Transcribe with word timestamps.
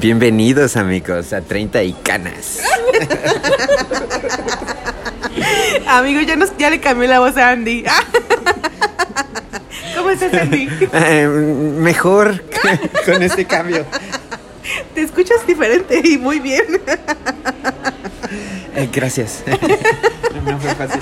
Bienvenidos 0.00 0.76
amigos 0.76 1.32
a 1.32 1.40
30 1.40 1.82
y 1.82 1.92
canas. 1.92 2.60
Amigos, 5.86 6.26
ya, 6.26 6.36
nos, 6.36 6.56
ya 6.56 6.70
le 6.70 6.80
cambié 6.80 7.08
la 7.08 7.20
voz 7.20 7.36
a 7.36 7.50
Andy. 7.50 7.84
¿Cómo 9.96 10.10
estás, 10.10 10.34
Andy? 10.34 10.68
Eh, 10.92 11.26
mejor 11.26 12.42
con 13.06 13.22
este 13.22 13.44
cambio. 13.44 13.84
Te 14.94 15.02
escuchas 15.02 15.46
diferente 15.46 16.00
y 16.02 16.18
muy 16.18 16.40
bien. 16.40 16.64
Eh, 18.76 18.88
gracias. 18.92 19.42
No 20.44 20.58
fue 20.58 20.74
fácil. 20.74 21.00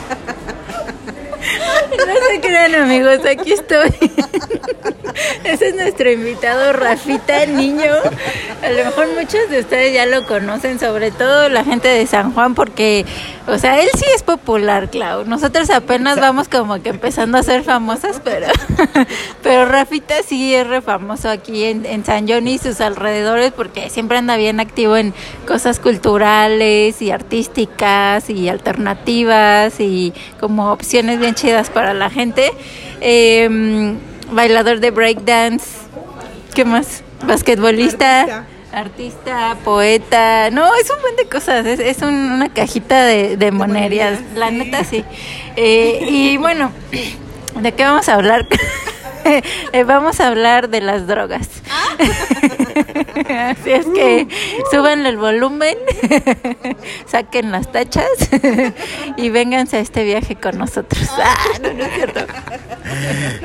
No 1.98 2.14
se 2.30 2.40
crean 2.40 2.74
amigos, 2.74 3.20
aquí 3.26 3.52
estoy. 3.52 3.90
Ese 5.44 5.68
es 5.68 5.74
nuestro 5.74 6.10
invitado 6.10 6.72
Rafita 6.72 7.44
Niño. 7.46 7.92
A 8.62 8.70
lo 8.70 8.84
mejor 8.84 9.08
muchos 9.14 9.50
de 9.50 9.60
ustedes 9.60 9.92
ya 9.92 10.06
lo 10.06 10.26
conocen, 10.26 10.78
sobre 10.78 11.10
todo 11.10 11.48
la 11.48 11.64
gente 11.64 11.88
de 11.88 12.06
San 12.06 12.32
Juan, 12.32 12.54
porque, 12.54 13.04
o 13.46 13.58
sea, 13.58 13.80
él 13.80 13.88
sí 13.94 14.04
es 14.14 14.22
popular, 14.22 14.88
Clau. 14.90 15.24
Nosotros 15.26 15.68
apenas 15.70 16.18
vamos 16.18 16.48
como 16.48 16.82
que 16.82 16.90
empezando 16.90 17.38
a 17.38 17.42
ser 17.42 17.62
famosas, 17.62 18.20
pero, 18.24 18.46
pero 19.42 19.66
Rafita 19.66 20.22
sí 20.26 20.54
es 20.54 20.66
re 20.66 20.80
famoso 20.80 21.28
aquí 21.28 21.64
en, 21.64 21.84
en 21.84 22.04
San 22.04 22.26
John 22.28 22.48
y 22.48 22.58
sus 22.58 22.80
alrededores, 22.80 23.52
porque 23.52 23.90
siempre 23.90 24.18
anda 24.18 24.36
bien 24.36 24.60
activo 24.60 24.96
en 24.96 25.12
cosas 25.46 25.78
culturales 25.80 27.02
y 27.02 27.10
artísticas 27.10 28.30
y 28.30 28.48
alternativas 28.48 29.80
y 29.80 30.14
como 30.40 30.72
opciones 30.72 31.18
bien 31.18 31.34
chidas 31.34 31.68
para 31.68 31.81
la 31.94 32.10
gente. 32.10 32.50
Eh, 33.00 33.94
bailador 34.30 34.80
de 34.80 34.90
breakdance. 34.90 35.66
¿Qué 36.54 36.64
más? 36.64 37.02
Basquetbolista. 37.26 38.20
Artista. 38.22 38.46
Artista, 38.74 39.56
poeta, 39.66 40.48
no, 40.50 40.64
es 40.76 40.88
un 40.88 41.02
buen 41.02 41.14
de 41.16 41.26
cosas, 41.26 41.66
es, 41.66 41.78
es 41.78 41.98
un- 42.00 42.32
una 42.32 42.48
cajita 42.48 43.04
de, 43.04 43.36
de 43.36 43.50
monerías, 43.50 44.18
la 44.34 44.50
neta 44.50 44.82
sí. 44.82 45.04
Eh, 45.56 46.06
y 46.08 46.38
bueno, 46.38 46.72
¿de 47.60 47.72
qué 47.72 47.84
vamos 47.84 48.08
a 48.08 48.14
hablar? 48.14 48.46
Eh, 49.72 49.84
vamos 49.84 50.20
a 50.20 50.28
hablar 50.28 50.68
de 50.68 50.80
las 50.80 51.06
drogas. 51.06 51.48
Así 53.28 53.70
es 53.70 53.86
que 53.86 54.28
súbanle 54.70 55.08
el 55.08 55.16
volumen, 55.16 55.76
saquen 57.06 57.52
las 57.52 57.72
tachas 57.72 58.06
y 59.16 59.30
vénganse 59.30 59.78
a 59.78 59.80
este 59.80 60.04
viaje 60.04 60.36
con 60.36 60.58
nosotros. 60.58 61.08
Ah, 61.18 61.36
no, 61.62 61.72
no 61.72 61.84
es 61.84 61.94
cierto. 61.94 62.20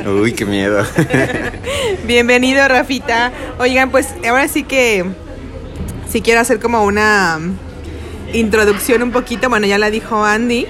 Uy, 0.10 0.34
qué 0.34 0.46
miedo. 0.46 0.86
Bienvenido, 2.06 2.68
Rafita. 2.68 3.32
Oigan, 3.60 3.90
pues 3.90 4.14
ahora 4.28 4.48
sí 4.48 4.64
que 4.64 5.06
si 6.10 6.22
quiero 6.22 6.42
hacer 6.42 6.60
como 6.60 6.84
una 6.84 7.40
introducción 8.34 9.02
un 9.04 9.12
poquito, 9.12 9.50
bueno, 9.50 9.66
ya 9.68 9.78
la 9.78 9.90
dijo 9.90 10.26
Andy, 10.26 10.68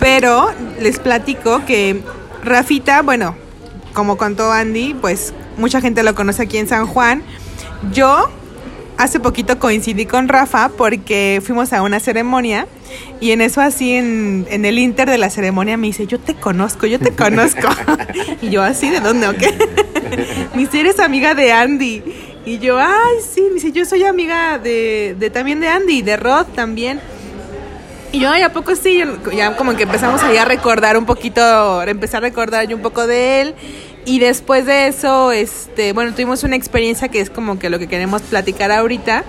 pero 0.00 0.52
les 0.80 0.98
platico 0.98 1.64
que 1.64 2.02
Rafita, 2.44 3.02
bueno, 3.02 3.36
como 3.98 4.16
contó 4.16 4.52
Andy, 4.52 4.94
pues 4.94 5.34
mucha 5.56 5.80
gente 5.80 6.04
lo 6.04 6.14
conoce 6.14 6.44
aquí 6.44 6.56
en 6.56 6.68
San 6.68 6.86
Juan. 6.86 7.24
Yo 7.92 8.30
hace 8.96 9.18
poquito 9.18 9.58
coincidí 9.58 10.06
con 10.06 10.28
Rafa 10.28 10.68
porque 10.68 11.42
fuimos 11.44 11.72
a 11.72 11.82
una 11.82 11.98
ceremonia 11.98 12.68
y 13.20 13.32
en 13.32 13.40
eso 13.40 13.60
así 13.60 13.94
en, 13.94 14.46
en 14.50 14.64
el 14.64 14.78
inter 14.78 15.10
de 15.10 15.18
la 15.18 15.30
ceremonia 15.30 15.76
me 15.76 15.88
dice, 15.88 16.06
yo 16.06 16.20
te 16.20 16.36
conozco, 16.36 16.86
yo 16.86 17.00
te 17.00 17.10
conozco. 17.10 17.66
y 18.40 18.50
yo 18.50 18.62
así, 18.62 18.88
¿de 18.88 19.00
dónde 19.00 19.26
o 19.26 19.34
qué? 19.34 19.52
me 20.54 20.60
dice, 20.60 20.78
eres 20.78 21.00
amiga 21.00 21.34
de 21.34 21.50
Andy. 21.50 22.04
Y 22.46 22.60
yo, 22.60 22.78
ay, 22.78 23.16
sí, 23.28 23.42
me 23.48 23.54
dice, 23.54 23.72
yo 23.72 23.84
soy 23.84 24.04
amiga 24.04 24.58
de, 24.58 25.16
de 25.18 25.28
también 25.28 25.58
de 25.58 25.66
Andy, 25.66 26.02
de 26.02 26.16
Rod 26.16 26.46
también. 26.54 27.00
Y 28.10 28.20
yo, 28.20 28.30
ay, 28.30 28.42
¿a 28.42 28.52
poco 28.52 28.74
sí? 28.74 29.02
Ya 29.34 29.54
como 29.56 29.76
que 29.76 29.82
empezamos 29.82 30.22
ahí 30.22 30.38
a 30.38 30.44
recordar 30.46 30.96
un 30.96 31.04
poquito, 31.04 31.82
empecé 31.82 32.16
a 32.16 32.20
recordar 32.20 32.66
yo 32.66 32.76
un 32.76 32.82
poco 32.82 33.06
de 33.06 33.42
él. 33.42 33.54
Y 34.04 34.20
después 34.20 34.66
de 34.66 34.88
eso, 34.88 35.32
este, 35.32 35.92
bueno, 35.92 36.12
tuvimos 36.12 36.42
una 36.44 36.56
experiencia 36.56 37.08
que 37.08 37.20
es 37.20 37.30
como 37.30 37.58
que 37.58 37.68
lo 37.70 37.78
que 37.78 37.86
queremos 37.86 38.22
platicar 38.22 38.72
ahorita. 38.72 39.24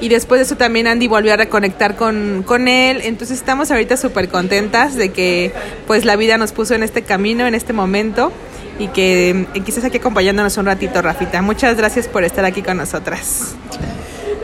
Y 0.00 0.08
después 0.08 0.38
de 0.38 0.44
eso 0.44 0.56
también 0.56 0.86
Andy 0.86 1.08
volvió 1.08 1.32
a 1.32 1.36
reconectar 1.36 1.96
con, 1.96 2.44
con 2.46 2.68
él. 2.68 3.00
Entonces 3.02 3.38
estamos 3.38 3.70
ahorita 3.70 3.96
súper 3.96 4.28
contentas 4.28 4.94
de 4.94 5.10
que 5.10 5.52
pues 5.86 6.04
la 6.04 6.16
vida 6.16 6.38
nos 6.38 6.52
puso 6.52 6.74
en 6.74 6.82
este 6.82 7.02
camino, 7.02 7.46
en 7.46 7.54
este 7.54 7.72
momento. 7.72 8.32
Y 8.78 8.88
que 8.88 9.30
eh, 9.54 9.60
quizás 9.64 9.84
aquí 9.84 9.98
acompañándonos 9.98 10.56
un 10.56 10.66
ratito, 10.66 11.02
Rafita. 11.02 11.42
Muchas 11.42 11.76
gracias 11.76 12.06
por 12.06 12.22
estar 12.22 12.44
aquí 12.44 12.62
con 12.62 12.76
nosotras. 12.76 13.56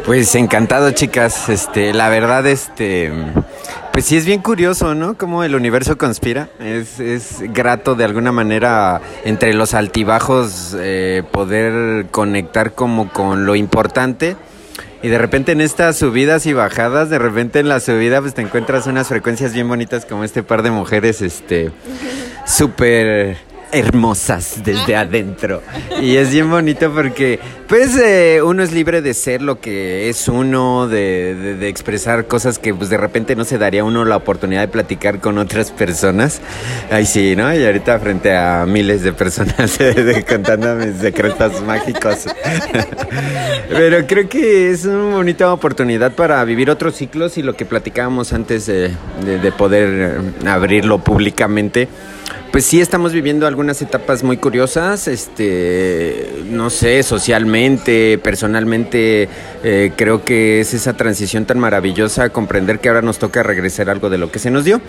Pues 0.05 0.34
encantado, 0.34 0.91
chicas. 0.91 1.49
Este, 1.49 1.95
la 1.95 2.09
verdad, 2.09 2.47
este, 2.47 3.13
pues 3.94 4.06
sí 4.06 4.16
es 4.16 4.27
bien 4.27 4.43
curioso, 4.43 4.97
¿no? 4.97 5.16
Cómo 5.16 5.44
el 5.44 5.55
universo 5.55 5.97
conspira. 5.97 6.49
Es, 6.59 6.99
es 6.99 7.37
grato 7.53 7.94
de 7.94 8.03
alguna 8.03 8.32
manera 8.32 9.00
entre 9.25 9.55
los 9.55 9.72
altibajos 9.72 10.75
eh, 10.77 11.22
poder 11.31 12.06
conectar 12.10 12.75
como 12.75 13.12
con 13.12 13.47
lo 13.47 13.54
importante. 13.54 14.37
Y 15.00 15.09
de 15.10 15.19
repente 15.19 15.53
en 15.53 15.60
estas 15.60 15.97
subidas 15.97 16.44
y 16.47 16.53
bajadas, 16.53 17.09
de 17.09 17.21
repente 17.21 17.60
en 17.60 17.69
la 17.69 17.78
subida 17.78 18.21
pues 18.21 18.34
te 18.34 18.43
encuentras 18.43 18.88
unas 18.88 19.06
frecuencias 19.06 19.54
bien 19.54 19.69
bonitas 19.69 20.06
como 20.06 20.25
este 20.25 20.43
par 20.43 20.65
de 20.65 20.72
mujeres, 20.72 21.22
este, 21.22 21.71
súper 22.47 23.37
hermosas 23.75 24.61
desde 24.65 24.97
adentro. 24.97 25.62
Y 26.01 26.17
es 26.17 26.31
bien 26.31 26.51
bonito 26.51 26.93
porque, 26.93 27.39
pues, 27.69 27.97
eh, 27.97 28.41
uno 28.45 28.62
es 28.62 28.73
libre 28.73 29.03
de 29.03 29.12
ser 29.15 29.43
lo 29.43 29.61
que 29.61 30.09
es 30.09 30.29
uno, 30.29 30.87
de, 30.89 31.35
de- 31.35 31.55
de 31.57 31.69
expresar 31.69 32.27
cosas 32.27 32.59
que, 32.59 32.73
pues, 32.75 32.89
de 32.91 32.97
repente 32.97 33.34
no 33.37 33.45
se 33.45 33.59
daría 33.59 33.84
uno 33.84 34.05
la 34.05 34.17
oportunidad 34.17 34.61
de 34.63 34.69
platicar 34.69 35.21
con 35.21 35.39
otras 35.39 35.71
personas. 35.71 36.41
Ay, 36.91 37.07
sí, 37.07 37.34
¿no? 37.37 37.53
Y 37.55 37.65
ahorita 37.65 37.99
frente 37.99 38.34
a 38.37 38.65
miles 38.67 39.03
de 39.03 39.13
personas 39.13 39.79
de- 39.79 40.25
contando 40.29 40.75
mis 40.77 40.97
secretos 41.01 41.61
mágicos. 41.63 42.27
Pero 43.69 44.07
creo 44.07 44.29
que 44.29 44.71
es 44.71 44.84
una 44.84 45.17
bonita 45.17 45.53
oportunidad 45.53 46.13
para 46.13 46.45
vivir 46.45 46.71
otros 46.71 46.95
ciclos 46.97 47.39
y 47.39 47.43
lo 47.43 47.55
que 47.57 47.65
platicábamos 47.65 48.33
antes 48.33 48.67
de, 48.67 48.91
de- 49.25 49.39
de 49.39 49.53
poder 49.53 50.23
eh, 50.45 50.49
abrirlo 50.49 50.99
públicamente. 50.99 51.89
Pues 52.51 52.67
sí, 52.67 52.81
estamos 52.81 53.12
viviendo 53.12 53.49
algunas 53.49 53.83
etapas 53.83 54.23
muy 54.23 54.37
curiosas, 54.37 55.09
este, 55.09 56.45
no 56.45 56.71
sé, 56.71 57.03
socialmente, 57.03 58.19
personalmente, 58.23 59.29
eh, 59.65 59.93
creo 59.97 60.25
que 60.25 60.61
es 60.61 60.73
esa 60.73 60.93
transición 60.93 61.47
tan 61.47 61.59
maravillosa, 61.59 62.29
comprender 62.29 62.79
que 62.79 62.89
ahora 62.89 63.03
nos 63.03 63.19
toca 63.19 63.43
regresar 63.43 63.91
algo 63.91 64.09
de 64.09 64.19
lo 64.19 64.31
que 64.31 64.39
se 64.39 64.53
nos 64.53 64.65
dio. 64.65 64.81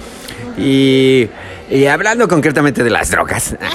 Y, 0.60 1.28
y 1.70 1.86
hablando 1.88 2.28
concretamente 2.28 2.84
de 2.84 2.90
las 2.92 3.10
drogas. 3.10 3.56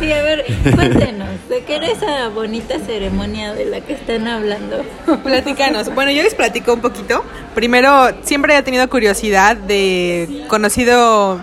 Sí, 0.00 0.12
a 0.12 0.22
ver, 0.22 0.44
cuéntenos, 0.74 1.48
¿de 1.48 1.62
qué 1.64 1.76
era 1.76 1.86
esa 1.86 2.28
bonita 2.28 2.78
ceremonia 2.80 3.54
de 3.54 3.64
la 3.64 3.80
que 3.80 3.92
están 3.92 4.26
hablando? 4.26 4.84
Platícanos. 5.22 5.94
Bueno, 5.94 6.10
yo 6.10 6.22
les 6.22 6.34
platico 6.34 6.74
un 6.74 6.80
poquito. 6.80 7.24
Primero, 7.54 8.10
siempre 8.22 8.56
he 8.56 8.62
tenido 8.62 8.90
curiosidad 8.90 9.56
de 9.56 10.44
conocido 10.48 11.40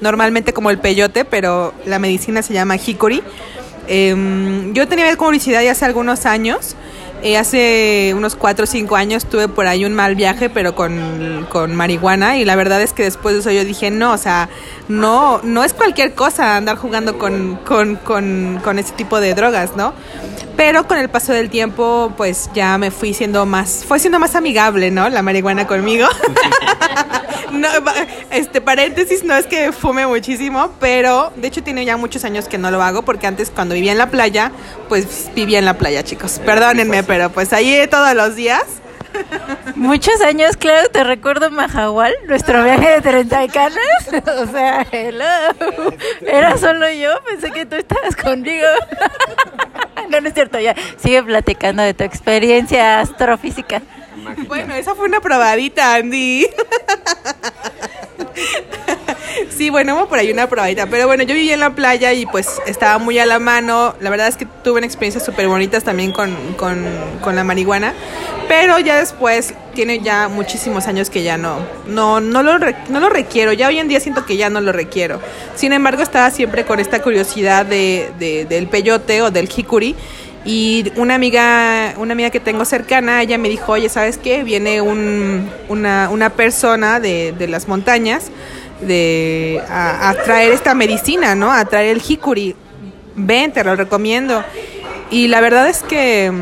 normalmente 0.00 0.52
como 0.52 0.70
el 0.70 0.78
peyote, 0.78 1.24
pero 1.24 1.74
la 1.86 1.98
medicina 1.98 2.42
se 2.42 2.52
llama 2.54 2.76
hickory. 2.76 3.22
Em, 3.86 4.74
yo 4.74 4.86
tenía 4.86 5.14
curiosidad 5.16 5.62
ya 5.62 5.72
hace 5.72 5.84
algunos 5.84 6.26
años. 6.26 6.76
Eh, 7.20 7.36
hace 7.36 8.12
unos 8.16 8.36
4 8.36 8.62
o 8.62 8.66
5 8.66 8.94
años 8.94 9.24
tuve 9.24 9.48
por 9.48 9.66
ahí 9.66 9.84
un 9.84 9.92
mal 9.92 10.14
viaje, 10.14 10.48
pero 10.50 10.76
con, 10.76 11.46
con 11.50 11.74
marihuana. 11.74 12.36
Y 12.36 12.44
la 12.44 12.54
verdad 12.54 12.80
es 12.80 12.92
que 12.92 13.02
después 13.02 13.34
de 13.34 13.40
eso 13.40 13.50
yo 13.50 13.64
dije, 13.64 13.90
no, 13.90 14.12
o 14.12 14.18
sea, 14.18 14.48
no, 14.86 15.40
no 15.42 15.64
es 15.64 15.74
cualquier 15.74 16.14
cosa 16.14 16.56
andar 16.56 16.76
jugando 16.76 17.18
con, 17.18 17.56
con, 17.64 17.96
con, 17.96 18.78
ese 18.78 18.92
tipo 18.92 19.20
de 19.20 19.34
drogas, 19.34 19.74
¿no? 19.74 19.94
Pero 20.56 20.86
con 20.86 20.98
el 20.98 21.08
paso 21.08 21.32
del 21.32 21.50
tiempo, 21.50 22.12
pues 22.16 22.50
ya 22.54 22.78
me 22.78 22.92
fui 22.92 23.14
siendo 23.14 23.46
más, 23.46 23.84
fue 23.86 23.98
siendo 23.98 24.20
más 24.20 24.36
amigable, 24.36 24.92
¿no? 24.92 25.08
La 25.08 25.22
marihuana 25.22 25.66
conmigo. 25.66 26.06
no, 27.52 27.68
este 28.30 28.60
paréntesis, 28.60 29.24
no 29.24 29.34
es 29.34 29.46
que 29.46 29.72
fume 29.72 30.06
muchísimo, 30.06 30.72
pero 30.80 31.32
de 31.36 31.48
hecho 31.48 31.62
tiene 31.62 31.84
ya 31.84 31.96
muchos 31.96 32.24
años 32.24 32.48
que 32.48 32.58
no 32.58 32.70
lo 32.70 32.82
hago 32.82 33.02
porque 33.02 33.26
antes 33.26 33.50
cuando 33.50 33.74
vivía 33.74 33.92
en 33.92 33.98
la 33.98 34.10
playa, 34.10 34.52
pues 34.88 35.30
vivía 35.34 35.58
en 35.58 35.64
la 35.64 35.74
playa, 35.74 36.02
chicos. 36.02 36.40
Perdónenme, 36.44 37.02
pero 37.02 37.30
pues 37.30 37.52
ahí 37.52 37.86
todos 37.90 38.14
los 38.14 38.36
días. 38.36 38.64
Muchos 39.74 40.20
años, 40.20 40.56
claro, 40.56 40.88
te 40.90 41.02
recuerdo 41.02 41.50
Majahual, 41.50 42.14
nuestro 42.26 42.62
viaje 42.62 42.88
de 42.88 43.00
30 43.00 43.44
y 43.44 43.48
canas. 43.48 43.78
O 44.38 44.46
sea, 44.46 44.86
hello. 44.90 45.24
Era 46.20 46.56
solo 46.56 46.90
yo, 46.90 47.10
pensé 47.24 47.50
que 47.50 47.66
tú 47.66 47.76
estabas 47.76 48.16
conmigo. 48.16 48.66
No, 50.08 50.22
no 50.22 50.28
es 50.28 50.32
cierto, 50.32 50.58
ya. 50.58 50.74
Sigue 50.96 51.22
platicando 51.22 51.82
de 51.82 51.92
tu 51.92 52.02
experiencia 52.02 53.00
astrofísica. 53.00 53.82
Bueno, 54.46 54.74
esa 54.74 54.94
fue 54.94 55.06
una 55.06 55.20
probadita, 55.20 55.94
Andy. 55.94 56.46
Sí, 59.56 59.70
bueno, 59.70 59.96
hubo 59.96 60.08
por 60.08 60.18
ahí 60.18 60.30
una 60.30 60.48
probadita. 60.48 60.86
Pero 60.86 61.06
bueno, 61.06 61.22
yo 61.22 61.34
viví 61.34 61.50
en 61.50 61.60
la 61.60 61.74
playa 61.74 62.12
y 62.12 62.26
pues 62.26 62.60
estaba 62.66 62.98
muy 62.98 63.18
a 63.18 63.26
la 63.26 63.38
mano. 63.38 63.94
La 64.00 64.10
verdad 64.10 64.28
es 64.28 64.36
que 64.36 64.46
tuve 64.46 64.84
experiencias 64.84 65.24
súper 65.24 65.48
bonitas 65.48 65.84
también 65.84 66.12
con, 66.12 66.34
con, 66.56 66.84
con, 67.20 67.36
la 67.36 67.44
marihuana. 67.44 67.94
Pero 68.48 68.78
ya 68.78 68.96
después, 68.98 69.54
tiene 69.74 70.00
ya 70.00 70.28
muchísimos 70.28 70.86
años 70.86 71.10
que 71.10 71.22
ya 71.22 71.36
no, 71.36 71.58
no, 71.86 72.20
no, 72.20 72.42
lo, 72.42 72.58
no 72.58 73.00
lo 73.00 73.08
requiero. 73.08 73.52
Ya 73.52 73.68
hoy 73.68 73.78
en 73.78 73.88
día 73.88 74.00
siento 74.00 74.26
que 74.26 74.36
ya 74.36 74.50
no 74.50 74.60
lo 74.60 74.72
requiero. 74.72 75.20
Sin 75.54 75.72
embargo, 75.72 76.02
estaba 76.02 76.30
siempre 76.30 76.64
con 76.64 76.80
esta 76.80 77.02
curiosidad 77.02 77.66
de, 77.66 78.10
de 78.18 78.44
del 78.44 78.68
peyote 78.68 79.22
o 79.22 79.30
del 79.30 79.48
hikuri. 79.54 79.94
Y 80.50 80.90
una 80.96 81.14
amiga, 81.14 81.92
una 81.98 82.12
amiga 82.12 82.30
que 82.30 82.40
tengo 82.40 82.64
cercana, 82.64 83.20
ella 83.20 83.36
me 83.36 83.50
dijo, 83.50 83.72
oye, 83.72 83.90
¿sabes 83.90 84.16
qué? 84.16 84.44
Viene 84.44 84.80
un, 84.80 85.46
una, 85.68 86.08
una 86.10 86.30
persona 86.30 87.00
de, 87.00 87.34
de 87.38 87.48
las 87.48 87.68
montañas 87.68 88.30
de 88.80 89.62
a, 89.68 90.14
traer 90.24 90.54
esta 90.54 90.74
medicina, 90.74 91.34
¿no? 91.34 91.52
A 91.52 91.66
traer 91.66 91.94
el 91.94 92.02
hikuri. 92.02 92.56
Ven, 93.14 93.52
te 93.52 93.62
lo 93.62 93.76
recomiendo. 93.76 94.42
Y 95.10 95.28
la 95.28 95.42
verdad 95.42 95.68
es 95.68 95.82
que 95.82 96.32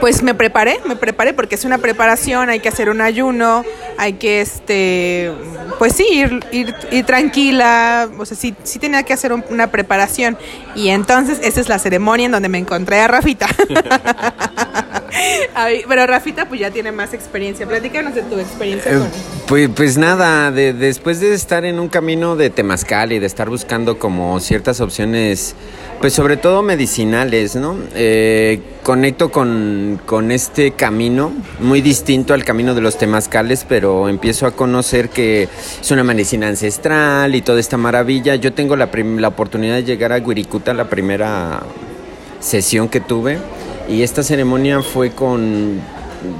pues 0.00 0.22
me 0.22 0.34
preparé, 0.34 0.80
me 0.86 0.96
preparé 0.96 1.34
porque 1.34 1.54
es 1.54 1.64
una 1.64 1.78
preparación, 1.78 2.48
hay 2.48 2.60
que 2.60 2.68
hacer 2.68 2.88
un 2.88 3.00
ayuno, 3.00 3.64
hay 3.98 4.14
que, 4.14 4.40
este, 4.40 5.32
pues 5.78 5.94
sí, 5.94 6.06
ir, 6.10 6.74
ir, 6.90 7.04
tranquila, 7.04 8.08
o 8.18 8.24
sea, 8.24 8.36
sí, 8.36 8.54
sí 8.64 8.78
tenía 8.78 9.02
que 9.02 9.12
hacer 9.12 9.32
una 9.32 9.68
preparación. 9.68 10.38
Y 10.74 10.88
entonces 10.88 11.38
esa 11.42 11.60
es 11.60 11.68
la 11.68 11.78
ceremonia 11.78 12.26
en 12.26 12.32
donde 12.32 12.48
me 12.48 12.58
encontré 12.58 13.00
a 13.00 13.08
Rafita. 13.08 13.46
pero 15.88 16.06
Rafita 16.06 16.48
pues 16.48 16.60
ya 16.60 16.70
tiene 16.70 16.92
más 16.92 17.14
experiencia. 17.14 17.66
Platícanos 17.66 18.14
de 18.14 18.22
tu 18.22 18.38
experiencia 18.38 18.92
con 18.98 19.08
pues, 19.46 19.68
pues 19.74 19.98
nada, 19.98 20.50
de, 20.50 20.72
después 20.72 21.20
de 21.20 21.34
estar 21.34 21.64
en 21.64 21.80
un 21.80 21.88
camino 21.88 22.36
de 22.36 22.50
temazcal 22.50 23.12
y 23.12 23.18
de 23.18 23.26
estar 23.26 23.48
buscando 23.48 23.98
como 23.98 24.38
ciertas 24.40 24.80
opciones 24.80 25.54
pues 26.00 26.14
sobre 26.14 26.38
todo 26.38 26.62
medicinales, 26.62 27.56
¿no? 27.56 27.76
Eh, 27.94 28.60
conecto 28.82 29.30
con, 29.30 30.00
con, 30.06 30.30
este 30.30 30.70
camino, 30.70 31.30
muy 31.60 31.82
distinto 31.82 32.32
al 32.32 32.42
camino 32.42 32.74
de 32.74 32.80
los 32.80 32.96
temazcales, 32.96 33.66
pero 33.68 34.08
empiezo 34.08 34.46
a 34.46 34.52
conocer 34.52 35.10
que 35.10 35.48
es 35.80 35.90
una 35.90 36.02
medicina 36.02 36.48
ancestral 36.48 37.34
y 37.34 37.42
toda 37.42 37.60
esta 37.60 37.76
maravilla. 37.76 38.34
Yo 38.36 38.54
tengo 38.54 38.76
la, 38.76 38.88
la 38.94 39.28
oportunidad 39.28 39.74
de 39.74 39.84
llegar 39.84 40.12
a 40.12 40.20
Guiricuta, 40.20 40.72
la 40.72 40.88
primera 40.88 41.60
sesión 42.40 42.88
que 42.88 43.00
tuve, 43.00 43.38
y 43.90 44.02
esta 44.02 44.22
ceremonia 44.22 44.82
fue 44.82 45.10
con 45.10 45.80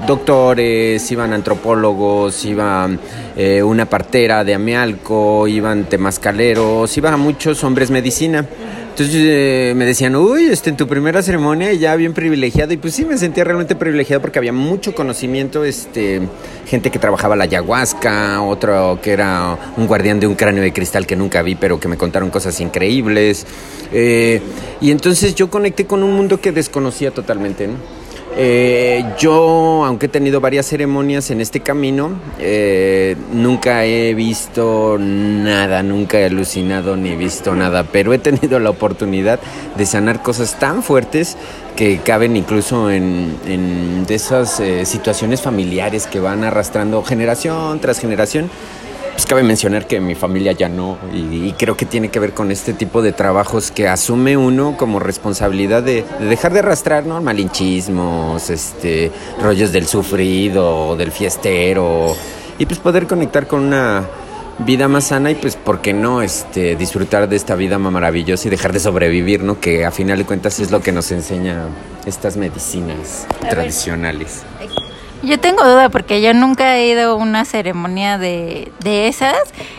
doctores, 0.07 1.11
iban 1.11 1.33
antropólogos, 1.33 2.45
iban 2.45 2.99
eh, 3.35 3.61
una 3.61 3.85
partera 3.85 4.43
de 4.43 4.53
Amialco, 4.53 5.47
iban 5.47 5.85
temazcaleros, 5.85 6.95
iban 6.97 7.19
muchos 7.19 7.63
hombres 7.63 7.91
medicina. 7.91 8.45
Entonces 8.91 9.15
eh, 9.15 9.73
me 9.75 9.85
decían, 9.85 10.15
uy, 10.17 10.45
este, 10.45 10.69
en 10.69 10.75
tu 10.75 10.85
primera 10.85 11.23
ceremonia 11.23 11.71
ya 11.73 11.95
bien 11.95 12.13
privilegiado. 12.13 12.73
Y 12.73 12.77
pues 12.77 12.93
sí, 12.93 13.05
me 13.05 13.17
sentía 13.17 13.45
realmente 13.45 13.75
privilegiado 13.75 14.21
porque 14.21 14.37
había 14.37 14.51
mucho 14.51 14.93
conocimiento, 14.93 15.63
este, 15.63 16.21
gente 16.67 16.91
que 16.91 16.99
trabajaba 16.99 17.37
la 17.37 17.45
ayahuasca, 17.45 18.41
otro 18.41 18.99
que 19.01 19.11
era 19.11 19.57
un 19.77 19.87
guardián 19.87 20.19
de 20.19 20.27
un 20.27 20.35
cráneo 20.35 20.61
de 20.61 20.73
cristal 20.73 21.07
que 21.07 21.15
nunca 21.15 21.41
vi, 21.41 21.55
pero 21.55 21.79
que 21.79 21.87
me 21.87 21.97
contaron 21.97 22.29
cosas 22.29 22.59
increíbles. 22.59 23.47
Eh, 23.93 24.41
y 24.81 24.91
entonces 24.91 25.35
yo 25.35 25.49
conecté 25.49 25.85
con 25.85 26.03
un 26.03 26.13
mundo 26.13 26.41
que 26.41 26.51
desconocía 26.51 27.11
totalmente, 27.11 27.67
¿no? 27.67 28.00
Eh, 28.37 29.03
yo, 29.19 29.83
aunque 29.85 30.05
he 30.05 30.09
tenido 30.09 30.39
varias 30.39 30.65
ceremonias 30.65 31.31
en 31.31 31.41
este 31.41 31.59
camino, 31.59 32.11
eh, 32.39 33.17
nunca 33.33 33.83
he 33.85 34.13
visto 34.13 34.97
nada, 34.97 35.83
nunca 35.83 36.19
he 36.19 36.25
alucinado 36.25 36.95
ni 36.95 37.15
visto 37.15 37.55
nada, 37.55 37.83
pero 37.83 38.13
he 38.13 38.19
tenido 38.19 38.59
la 38.59 38.69
oportunidad 38.69 39.39
de 39.77 39.85
sanar 39.85 40.23
cosas 40.23 40.57
tan 40.59 40.81
fuertes 40.81 41.35
que 41.75 41.99
caben 41.99 42.37
incluso 42.37 42.89
en, 42.89 43.35
en 43.47 44.05
esas 44.07 44.59
eh, 44.61 44.85
situaciones 44.85 45.41
familiares 45.41 46.07
que 46.07 46.21
van 46.21 46.43
arrastrando 46.45 47.03
generación 47.03 47.79
tras 47.79 47.99
generación 47.99 48.49
pues 49.13 49.25
cabe 49.25 49.43
mencionar 49.43 49.87
que 49.87 49.99
mi 49.99 50.15
familia 50.15 50.51
ya 50.53 50.69
no, 50.69 50.97
y, 51.13 51.51
creo 51.53 51.75
que 51.75 51.85
tiene 51.85 52.09
que 52.09 52.19
ver 52.19 52.33
con 52.33 52.51
este 52.51 52.73
tipo 52.73 53.01
de 53.01 53.11
trabajos 53.11 53.71
que 53.71 53.87
asume 53.87 54.37
uno 54.37 54.75
como 54.77 54.99
responsabilidad 54.99 55.83
de, 55.83 56.05
dejar 56.19 56.53
de 56.53 56.59
arrastrar, 56.59 57.05
¿no? 57.05 57.21
Malinchismos, 57.21 58.49
este, 58.49 59.11
rollos 59.41 59.71
del 59.71 59.87
sufrido, 59.87 60.95
del 60.95 61.11
fiestero, 61.11 62.15
y 62.57 62.65
pues 62.65 62.79
poder 62.79 63.07
conectar 63.07 63.47
con 63.47 63.61
una 63.61 64.05
vida 64.59 64.87
más 64.87 65.05
sana 65.05 65.31
y 65.31 65.35
pues 65.35 65.55
por 65.55 65.81
qué 65.81 65.93
no 65.93 66.21
este 66.21 66.75
disfrutar 66.75 67.27
de 67.27 67.35
esta 67.35 67.55
vida 67.55 67.77
maravillosa 67.79 68.47
y 68.47 68.51
dejar 68.51 68.73
de 68.73 68.79
sobrevivir, 68.79 69.43
¿no? 69.43 69.59
Que 69.59 69.85
a 69.85 69.91
final 69.91 70.19
de 70.19 70.25
cuentas 70.25 70.59
es 70.59 70.71
lo 70.71 70.81
que 70.81 70.91
nos 70.91 71.11
enseña 71.11 71.65
estas 72.05 72.37
medicinas 72.37 73.25
tradicionales. 73.49 74.43
Yo 75.23 75.39
tengo 75.39 75.63
duda 75.63 75.89
porque 75.89 76.21
yo 76.21 76.33
nunca 76.33 76.77
he 76.77 76.87
ido 76.87 77.11
a 77.11 77.15
una 77.15 77.45
ceremonia 77.45 78.17
de, 78.17 78.71
de 78.79 79.07
esas 79.07 79.37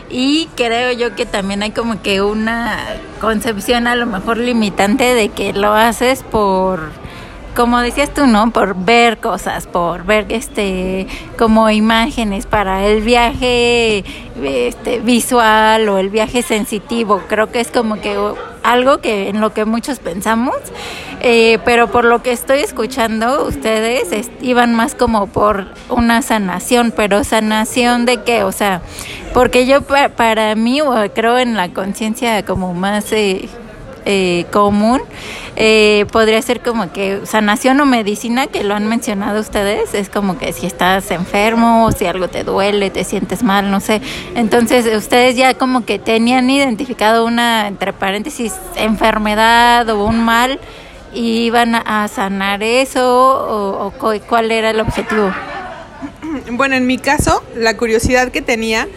y 0.08 0.48
creo 0.54 0.92
yo 0.92 1.16
que 1.16 1.26
también 1.26 1.62
hay 1.62 1.72
como 1.72 2.00
que 2.00 2.22
una 2.22 2.78
concepción 3.20 3.88
a 3.88 3.96
lo 3.96 4.06
mejor 4.06 4.38
limitante 4.38 5.14
de 5.14 5.30
que 5.30 5.52
lo 5.52 5.72
haces 5.72 6.22
por 6.22 6.90
como 7.56 7.80
decías 7.80 8.14
tú, 8.14 8.26
¿no? 8.26 8.50
Por 8.50 8.74
ver 8.76 9.18
cosas, 9.18 9.66
por 9.66 10.04
ver 10.04 10.26
este 10.30 11.06
como 11.36 11.68
imágenes 11.70 12.46
para 12.46 12.86
el 12.86 13.02
viaje 13.02 14.04
este 14.42 15.00
visual 15.00 15.88
o 15.88 15.98
el 15.98 16.08
viaje 16.08 16.42
sensitivo. 16.42 17.22
Creo 17.28 17.50
que 17.50 17.60
es 17.60 17.70
como 17.70 18.00
que 18.00 18.16
algo 18.62 18.98
que 18.98 19.28
en 19.28 19.40
lo 19.40 19.52
que 19.52 19.64
muchos 19.64 19.98
pensamos, 19.98 20.56
eh, 21.20 21.58
pero 21.64 21.90
por 21.90 22.04
lo 22.04 22.22
que 22.22 22.32
estoy 22.32 22.60
escuchando, 22.60 23.44
ustedes 23.46 24.30
iban 24.40 24.74
más 24.74 24.94
como 24.94 25.26
por 25.26 25.68
una 25.88 26.22
sanación, 26.22 26.92
pero 26.94 27.24
sanación 27.24 28.06
de 28.06 28.22
qué, 28.22 28.44
o 28.44 28.52
sea, 28.52 28.82
porque 29.32 29.66
yo 29.66 29.82
para 29.82 30.54
mí 30.54 30.80
creo 31.14 31.38
en 31.38 31.56
la 31.56 31.68
conciencia 31.70 32.44
como 32.44 32.74
más 32.74 33.12
eh, 33.12 33.48
eh, 34.04 34.46
común, 34.50 35.00
eh, 35.56 36.06
podría 36.10 36.40
ser 36.42 36.60
como 36.60 36.92
que 36.92 37.20
sanación 37.24 37.80
o 37.80 37.86
medicina, 37.86 38.46
que 38.46 38.64
lo 38.64 38.74
han 38.74 38.88
mencionado 38.88 39.40
ustedes, 39.40 39.94
es 39.94 40.08
como 40.08 40.38
que 40.38 40.52
si 40.52 40.66
estás 40.66 41.10
enfermo, 41.10 41.90
si 41.92 42.06
algo 42.06 42.28
te 42.28 42.44
duele, 42.44 42.90
te 42.90 43.04
sientes 43.04 43.42
mal, 43.42 43.70
no 43.70 43.80
sé. 43.80 44.00
Entonces, 44.34 44.86
ustedes 44.96 45.36
ya 45.36 45.54
como 45.54 45.84
que 45.84 45.98
tenían 45.98 46.48
identificado 46.50 47.24
una, 47.24 47.68
entre 47.68 47.92
paréntesis, 47.92 48.54
enfermedad 48.76 49.88
o 49.90 50.04
un 50.04 50.24
mal, 50.24 50.58
y 51.14 51.44
iban 51.44 51.74
a 51.74 52.08
sanar 52.08 52.62
eso, 52.62 53.02
o 53.06 53.92
cuál 54.26 54.50
era 54.50 54.70
el 54.70 54.80
objetivo. 54.80 55.30
Bueno, 56.50 56.76
en 56.76 56.86
mi 56.86 56.98
caso, 56.98 57.42
la 57.54 57.76
curiosidad 57.76 58.30
que 58.30 58.40
tenía 58.40 58.88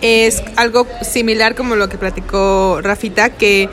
es 0.00 0.42
algo 0.56 0.86
similar 1.02 1.54
como 1.54 1.74
lo 1.74 1.88
que 1.88 1.98
platicó 1.98 2.80
Rafita, 2.82 3.30
que 3.30 3.68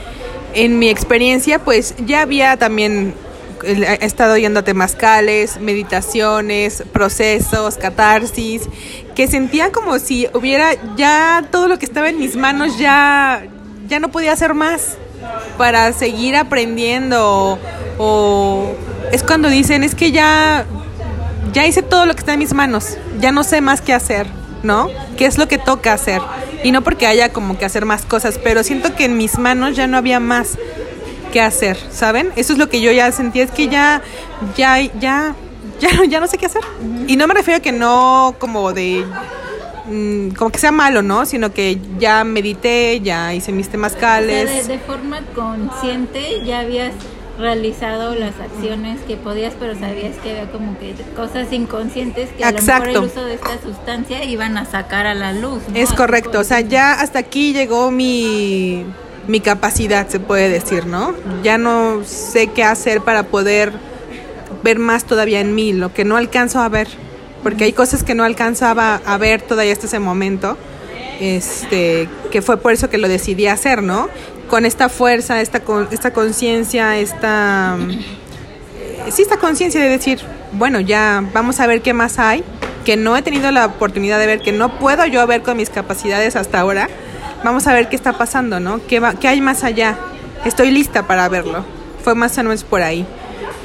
en 0.53 0.79
mi 0.79 0.89
experiencia, 0.89 1.60
pues 1.60 1.96
ya 2.05 2.22
había 2.22 2.58
también 2.58 3.13
he 3.63 4.05
estado 4.05 4.38
yendo 4.38 4.62
a 4.62 4.63
temazcales, 4.63 5.60
meditaciones, 5.60 6.84
procesos, 6.91 7.77
catarsis, 7.77 8.63
que 9.15 9.27
sentía 9.27 9.72
como 9.72 10.00
si 10.00 10.27
hubiera 10.34 10.72
ya 10.96 11.43
todo 11.51 11.67
lo 11.67 11.77
que 11.77 11.86
estaba 11.86 12.10
en 12.10 12.20
mis 12.20 12.36
manos 12.36 12.77
ya 12.77 13.43
ya 13.88 14.00
no 14.00 14.10
podía 14.10 14.31
hacer 14.31 14.53
más 14.53 14.98
para 15.58 15.91
seguir 15.93 16.36
aprendiendo 16.36 17.60
o, 17.98 18.74
es 19.12 19.24
cuando 19.24 19.50
dicen 19.50 19.84
es 19.84 19.96
que 19.96 20.12
ya 20.12 20.65
ya 21.53 21.67
hice 21.67 21.81
todo 21.81 22.05
lo 22.05 22.13
que 22.13 22.20
está 22.20 22.34
en 22.34 22.39
mis 22.39 22.53
manos, 22.53 22.98
ya 23.20 23.31
no 23.31 23.43
sé 23.43 23.60
más 23.60 23.81
qué 23.81 23.93
hacer, 23.93 24.27
¿no? 24.63 24.88
¿Qué 25.17 25.25
es 25.25 25.38
lo 25.38 25.48
que 25.50 25.58
toca 25.58 25.91
hacer? 25.91 26.22
Y 26.63 26.72
no 26.72 26.84
porque 26.84 27.08
haya 27.08 27.34
como 27.34 27.58
que 27.58 27.65
hacer 27.65 27.86
más 27.86 28.06
cosas, 28.06 28.38
pero 28.38 28.63
siento 28.63 28.96
que 28.96 29.06
en 29.06 29.18
mis 29.18 29.38
manos 29.39 29.75
ya 29.75 29.88
no 29.88 29.98
había 29.98 30.20
más 30.20 30.58
que 31.32 31.41
hacer, 31.41 31.77
¿saben? 31.91 32.32
Eso 32.36 32.53
es 32.53 32.60
lo 32.60 32.70
que 32.70 32.82
yo 32.82 32.91
ya 32.91 33.12
sentí, 33.12 33.41
es 33.41 33.51
que 33.51 33.68
ya, 33.68 34.01
ya, 34.56 34.80
ya, 34.80 35.36
ya, 35.80 35.89
ya 36.08 36.20
no 36.20 36.27
sé 36.27 36.38
qué 36.38 36.46
hacer. 36.46 36.62
Y 37.08 37.15
no 37.15 37.27
me 37.27 37.34
refiero 37.34 37.58
a 37.58 37.62
que 37.62 37.72
no 37.72 38.36
como 38.38 38.74
de 38.74 39.06
mm, 39.88 40.32
como 40.32 40.51
que 40.51 40.60
sea 40.60 40.72
malo, 40.72 41.01
¿no? 41.01 41.25
Sino 41.25 41.53
que 41.53 41.80
ya 41.98 42.24
medité, 42.24 43.00
ya 43.01 43.34
hice 43.34 43.51
mis 43.51 43.70
temazcales. 43.70 44.68
de, 44.68 44.74
de 44.74 44.80
forma 44.80 45.22
consciente 45.34 46.46
ya 46.46 46.60
habías 46.60 46.94
realizado 47.38 48.14
las 48.16 48.34
acciones 48.40 49.00
que 49.02 49.18
podías, 49.18 49.54
pero 49.60 49.74
sabías 49.74 50.16
que 50.18 50.32
había 50.32 50.52
como 50.52 50.78
que 50.78 50.94
cosas 51.16 51.52
inconscientes 51.52 52.30
que 52.32 52.44
a 52.44 52.52
lo 52.52 52.62
mejor 52.62 52.90
el 52.90 52.98
uso 52.98 53.26
de 53.26 53.36
esta 53.36 53.60
sustancia 53.62 54.24
iban 54.24 54.58
a 54.58 54.66
sacar 54.66 55.08
a 55.08 55.14
la 55.14 55.34
luz. 55.34 55.62
Es 55.74 55.92
correcto, 55.94 56.40
o 56.40 56.44
sea, 56.44 56.62
ya 56.62 56.94
hasta 56.94 57.20
aquí 57.20 57.54
llegó 57.54 57.92
mi, 57.92 58.86
mi 59.28 59.40
capacidad, 59.40 60.08
se 60.08 60.20
puede 60.20 60.50
decir, 60.50 60.86
¿no? 60.86 61.14
Ya 61.44 61.58
no 61.58 62.04
sé 62.06 62.48
qué 62.48 62.64
hacer 62.64 63.02
para 63.02 63.24
poder 63.24 63.72
ver 64.64 64.80
más 64.80 65.06
todavía 65.06 65.40
en 65.40 65.56
mí, 65.56 65.74
lo 65.74 65.94
que 65.94 66.06
no 66.06 66.18
alcanzo 66.18 66.60
a 66.60 66.70
ver, 66.70 66.88
porque 67.44 67.64
hay 67.64 67.74
cosas 67.74 68.04
que 68.04 68.14
no 68.14 68.24
alcanzaba 68.24 69.02
a 69.06 69.18
ver 69.18 69.42
todavía 69.42 69.74
hasta 69.74 69.88
ese 69.88 70.00
momento, 70.00 70.58
este, 71.20 72.10
que 72.32 72.42
fue 72.42 72.58
por 72.58 72.74
eso 72.74 72.90
que 72.90 72.98
lo 72.98 73.08
decidí 73.08 73.48
hacer, 73.48 73.82
¿no? 73.82 74.10
Con 74.51 74.65
esta 74.65 74.89
fuerza, 74.89 75.39
esta, 75.39 75.62
esta 75.91 76.12
conciencia, 76.12 76.98
esta... 76.98 77.77
eh, 78.75 79.10
Sí, 79.10 79.22
esta 79.22 79.38
conciencia 79.38 79.79
de 79.81 79.88
decir, 79.88 80.20
bueno, 80.51 80.81
ya 80.81 81.24
vamos 81.34 81.62
a 81.62 81.67
ver 81.67 81.81
qué 81.81 81.93
más 81.93 82.20
hay, 82.20 82.43
que 82.84 82.98
no 82.98 83.15
he 83.15 83.22
tenido 83.22 83.50
la 83.51 83.65
oportunidad 83.65 84.20
de 84.20 84.27
ver, 84.27 84.41
que 84.41 84.51
no 84.51 84.77
puedo 84.77 85.05
yo 85.05 85.25
ver 85.25 85.41
con 85.41 85.55
mis 85.55 85.70
capacidades 85.70 86.36
hasta 86.36 86.60
ahora. 86.60 86.89
Vamos 87.46 87.65
a 87.65 87.74
ver 87.74 87.88
qué 87.88 87.96
está 87.96 88.17
pasando, 88.17 88.60
¿no? 88.60 88.86
¿Qué, 88.88 89.01
qué 89.22 89.29
hay 89.29 89.39
más 89.39 89.63
allá? 89.63 89.98
Estoy 90.43 90.70
lista 90.72 91.08
para 91.08 91.29
verlo. 91.29 91.63
Fue 92.03 92.13
más 92.13 92.38
o 92.38 92.43
menos 92.43 92.65
por 92.65 92.81
ahí. 92.81 93.05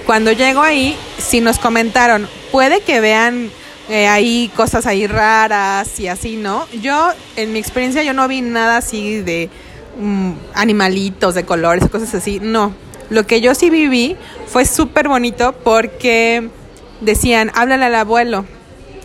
Cuando 0.07 0.31
llego 0.31 0.63
ahí, 0.63 0.97
sí 1.19 1.41
nos 1.41 1.59
comentaron, 1.59 2.29
puede 2.53 2.81
que 2.83 3.01
vean 3.01 3.51
eh, 3.89 4.07
ahí 4.07 4.53
cosas 4.55 4.87
ahí 4.87 5.09
raras 5.09 5.99
y 5.99 6.07
así, 6.07 6.37
¿no? 6.37 6.65
Yo, 6.81 7.11
en 7.35 7.53
mi 7.53 7.59
experiencia, 7.59 8.05
yo 8.05 8.13
no 8.13 8.29
vi 8.29 8.41
nada 8.41 8.77
así 8.77 9.21
de 9.21 9.51
mm, 9.99 10.33
animalitos 10.55 11.35
de 11.35 11.45
colores, 11.45 11.89
cosas 11.89 12.15
así, 12.15 12.41
no. 12.41 12.73
Lo 13.11 13.27
que 13.27 13.41
yo 13.41 13.55
sí 13.55 13.71
viví 13.71 14.17
fue 14.47 14.65
súper 14.65 15.09
bonito 15.09 15.53
porque 15.53 16.49
decían, 17.01 17.53
háblale 17.55 17.85
al 17.85 17.95
abuelo, 17.95 18.45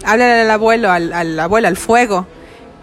háblale 0.03 0.41
al 0.41 0.51
abuelo, 0.51 0.91
al, 0.91 1.13
al 1.13 1.39
abuelo, 1.39 1.67
al 1.67 1.77
fuego. 1.77 2.27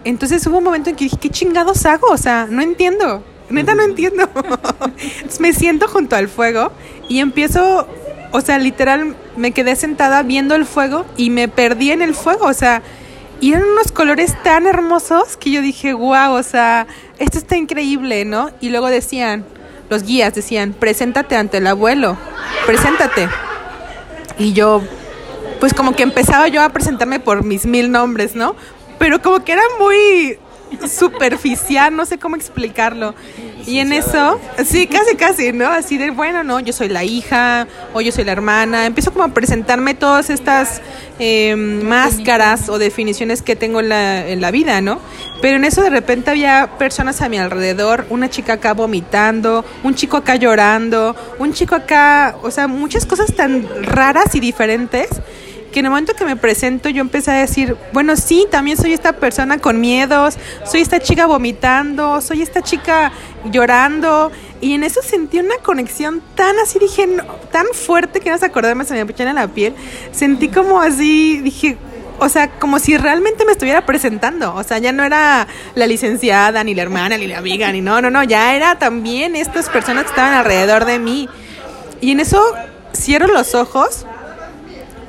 Entonces 0.05 0.45
hubo 0.47 0.59
un 0.59 0.63
momento 0.63 0.89
en 0.89 0.95
que 0.95 1.05
dije, 1.05 1.17
¿qué 1.19 1.29
chingados 1.29 1.85
hago? 1.85 2.07
O 2.07 2.17
sea, 2.17 2.47
no 2.49 2.61
entiendo. 2.61 3.23
Neta, 3.49 3.73
no 3.75 3.83
entiendo. 3.83 4.29
Entonces 4.35 5.39
me 5.39 5.53
siento 5.53 5.87
junto 5.87 6.15
al 6.15 6.29
fuego 6.29 6.71
y 7.07 7.19
empiezo, 7.19 7.87
o 8.31 8.41
sea, 8.41 8.59
literal, 8.59 9.15
me 9.35 9.51
quedé 9.51 9.75
sentada 9.75 10.21
viendo 10.23 10.55
el 10.55 10.65
fuego 10.65 11.05
y 11.17 11.29
me 11.31 11.47
perdí 11.47 11.91
en 11.91 12.01
el 12.01 12.13
fuego. 12.13 12.45
O 12.45 12.53
sea, 12.53 12.81
y 13.41 13.53
eran 13.53 13.63
unos 13.69 13.91
colores 13.91 14.35
tan 14.43 14.67
hermosos 14.67 15.37
que 15.37 15.51
yo 15.51 15.61
dije, 15.61 15.93
wow, 15.93 16.33
o 16.33 16.43
sea, 16.43 16.87
esto 17.19 17.37
está 17.37 17.55
increíble, 17.55 18.25
¿no? 18.25 18.51
Y 18.59 18.69
luego 18.69 18.87
decían, 18.87 19.45
los 19.89 20.03
guías 20.03 20.35
decían, 20.35 20.73
preséntate 20.73 21.35
ante 21.35 21.57
el 21.57 21.67
abuelo, 21.67 22.17
preséntate. 22.65 23.29
Y 24.37 24.53
yo, 24.53 24.81
pues 25.59 25.73
como 25.73 25.95
que 25.95 26.03
empezaba 26.03 26.47
yo 26.47 26.61
a 26.61 26.69
presentarme 26.69 27.19
por 27.19 27.43
mis 27.43 27.65
mil 27.65 27.91
nombres, 27.91 28.35
¿no? 28.35 28.55
Pero 28.97 29.21
como 29.21 29.43
que 29.43 29.53
era 29.53 29.63
muy 29.79 30.37
superficial, 30.87 31.95
no 31.95 32.05
sé 32.05 32.17
cómo 32.17 32.35
explicarlo. 32.35 33.15
Y 33.65 33.79
en 33.79 33.93
eso, 33.93 34.39
sí, 34.65 34.87
casi, 34.87 35.15
casi, 35.15 35.51
¿no? 35.51 35.67
Así 35.67 35.97
de, 35.97 36.11
bueno, 36.11 36.43
no, 36.43 36.59
yo 36.59 36.73
soy 36.73 36.89
la 36.89 37.03
hija, 37.03 37.67
o 37.93 38.01
yo 38.01 38.11
soy 38.11 38.23
la 38.23 38.31
hermana. 38.31 38.85
Empiezo 38.85 39.11
como 39.11 39.25
a 39.25 39.29
presentarme 39.29 39.93
todas 39.93 40.29
estas 40.29 40.81
eh, 41.19 41.55
máscaras 41.55 42.69
o 42.69 42.79
definiciones 42.79 43.41
que 43.41 43.55
tengo 43.55 43.79
en 43.79 43.89
la, 43.89 44.27
en 44.27 44.41
la 44.41 44.51
vida, 44.51 44.81
¿no? 44.81 44.99
Pero 45.41 45.57
en 45.57 45.65
eso 45.65 45.81
de 45.81 45.89
repente 45.89 46.31
había 46.31 46.77
personas 46.77 47.21
a 47.21 47.29
mi 47.29 47.37
alrededor, 47.37 48.05
una 48.09 48.29
chica 48.29 48.53
acá 48.53 48.73
vomitando, 48.73 49.63
un 49.83 49.95
chico 49.95 50.17
acá 50.17 50.35
llorando, 50.35 51.15
un 51.37 51.53
chico 51.53 51.75
acá, 51.75 52.35
o 52.41 52.51
sea, 52.51 52.67
muchas 52.67 53.05
cosas 53.05 53.33
tan 53.35 53.67
raras 53.83 54.35
y 54.35 54.39
diferentes 54.39 55.09
que 55.69 55.79
en 55.79 55.85
el 55.85 55.91
momento 55.91 56.13
que 56.13 56.25
me 56.25 56.35
presento 56.35 56.89
yo 56.89 57.01
empecé 57.01 57.31
a 57.31 57.35
decir, 57.35 57.75
bueno, 57.93 58.15
sí, 58.15 58.47
también 58.49 58.77
soy 58.77 58.93
esta 58.93 59.13
persona 59.13 59.57
con 59.57 59.79
miedos, 59.79 60.37
soy 60.65 60.81
esta 60.81 60.99
chica 60.99 61.25
vomitando, 61.25 62.21
soy 62.21 62.41
esta 62.41 62.61
chica 62.61 63.11
llorando. 63.45 64.31
Y 64.61 64.73
en 64.73 64.83
eso 64.83 65.01
sentí 65.01 65.39
una 65.39 65.57
conexión 65.57 66.21
tan 66.35 66.57
así, 66.59 66.79
dije, 66.79 67.07
no, 67.07 67.23
tan 67.51 67.65
fuerte 67.73 68.19
que 68.19 68.29
no 68.29 68.37
se 68.37 68.45
acordarme, 68.45 68.85
se 68.85 68.93
me 68.93 69.01
apichan 69.01 69.27
en 69.27 69.35
la 69.35 69.47
piel. 69.47 69.73
Sentí 70.11 70.49
como 70.49 70.81
así, 70.81 71.39
dije, 71.39 71.77
o 72.19 72.27
sea, 72.27 72.49
como 72.49 72.79
si 72.79 72.97
realmente 72.97 73.45
me 73.45 73.53
estuviera 73.53 73.85
presentando. 73.85 74.53
O 74.55 74.63
sea, 74.63 74.77
ya 74.79 74.91
no 74.91 75.03
era 75.03 75.47
la 75.75 75.87
licenciada, 75.87 76.63
ni 76.63 76.75
la 76.75 76.81
hermana, 76.81 77.17
ni 77.17 77.27
la 77.27 77.37
amiga, 77.37 77.71
ni 77.71 77.81
no, 77.81 78.01
no, 78.01 78.09
no, 78.09 78.23
ya 78.23 78.55
era 78.55 78.77
también 78.77 79.35
estas 79.35 79.69
personas 79.69 80.03
que 80.03 80.09
estaban 80.09 80.33
alrededor 80.33 80.85
de 80.85 80.99
mí. 80.99 81.29
Y 82.01 82.11
en 82.11 82.19
eso 82.19 82.41
cierro 82.93 83.27
los 83.27 83.55
ojos 83.55 84.05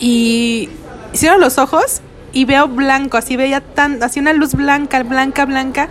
y 0.00 0.68
cierro 1.14 1.38
los 1.38 1.58
ojos 1.58 2.00
y 2.32 2.44
veo 2.44 2.68
blanco, 2.68 3.16
así 3.16 3.36
veía 3.36 3.60
tan, 3.60 4.02
así 4.02 4.20
una 4.20 4.32
luz 4.32 4.54
blanca, 4.54 5.02
blanca, 5.02 5.44
blanca, 5.44 5.88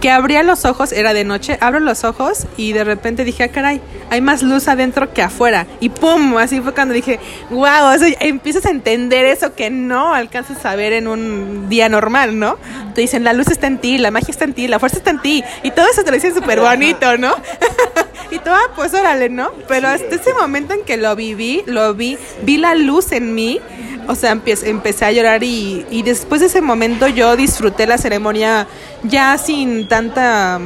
que, 0.00 0.10
abría 0.10 0.42
los 0.42 0.64
ojos, 0.64 0.92
era 0.92 1.14
de 1.14 1.24
noche, 1.24 1.56
abro 1.60 1.78
los 1.80 2.04
ojos 2.04 2.46
y 2.56 2.72
de 2.72 2.84
repente 2.84 3.24
dije, 3.24 3.44
ah, 3.44 3.48
caray, 3.48 3.80
hay 4.10 4.20
más 4.20 4.42
luz 4.42 4.66
adentro 4.68 5.12
que 5.12 5.22
afuera. 5.22 5.66
Y 5.80 5.90
pum, 5.90 6.36
así 6.36 6.60
fue 6.60 6.74
cuando 6.74 6.94
dije, 6.94 7.20
wow, 7.50 7.86
o 7.86 7.96
empiezas 8.20 8.66
a 8.66 8.70
entender 8.70 9.24
eso 9.24 9.54
que 9.54 9.70
no 9.70 10.14
alcanzas 10.14 10.64
a 10.64 10.74
ver 10.74 10.92
en 10.92 11.06
un 11.06 11.68
día 11.68 11.88
normal, 11.88 12.38
¿no? 12.38 12.56
Te 12.94 13.02
dicen, 13.02 13.24
la 13.24 13.32
luz 13.32 13.48
está 13.48 13.66
en 13.66 13.78
ti, 13.78 13.98
la 13.98 14.10
magia 14.10 14.30
está 14.30 14.44
en 14.44 14.54
ti, 14.54 14.68
la 14.68 14.78
fuerza 14.78 14.98
está 14.98 15.10
en 15.10 15.20
ti, 15.20 15.44
y 15.62 15.70
todo 15.70 15.86
eso 15.90 16.02
te 16.02 16.10
lo 16.10 16.16
dicen 16.16 16.34
súper 16.34 16.60
bonito, 16.60 17.16
¿no? 17.16 17.34
y 18.30 18.38
todo, 18.38 18.54
ah, 18.54 18.72
pues 18.74 18.94
órale, 18.94 19.28
¿no? 19.28 19.52
Pero 19.66 19.88
hasta 19.88 20.14
ese 20.14 20.34
momento 20.34 20.74
en 20.74 20.84
que 20.84 20.96
lo 20.96 21.14
viví, 21.16 21.62
lo 21.66 21.94
vi, 21.94 22.18
vi 22.42 22.56
la 22.56 22.74
luz 22.74 23.12
en 23.12 23.34
mí, 23.34 23.60
o 24.06 24.14
sea, 24.14 24.32
empecé, 24.32 24.70
empecé 24.70 25.04
a 25.04 25.12
llorar 25.12 25.42
y, 25.42 25.86
y 25.90 26.02
después 26.02 26.40
de 26.40 26.46
ese 26.46 26.60
momento 26.60 27.08
yo 27.08 27.36
disfruté 27.36 27.86
la 27.86 27.98
ceremonia 27.98 28.66
ya 29.02 29.36
sin 29.38 29.88
tanta 29.88 30.60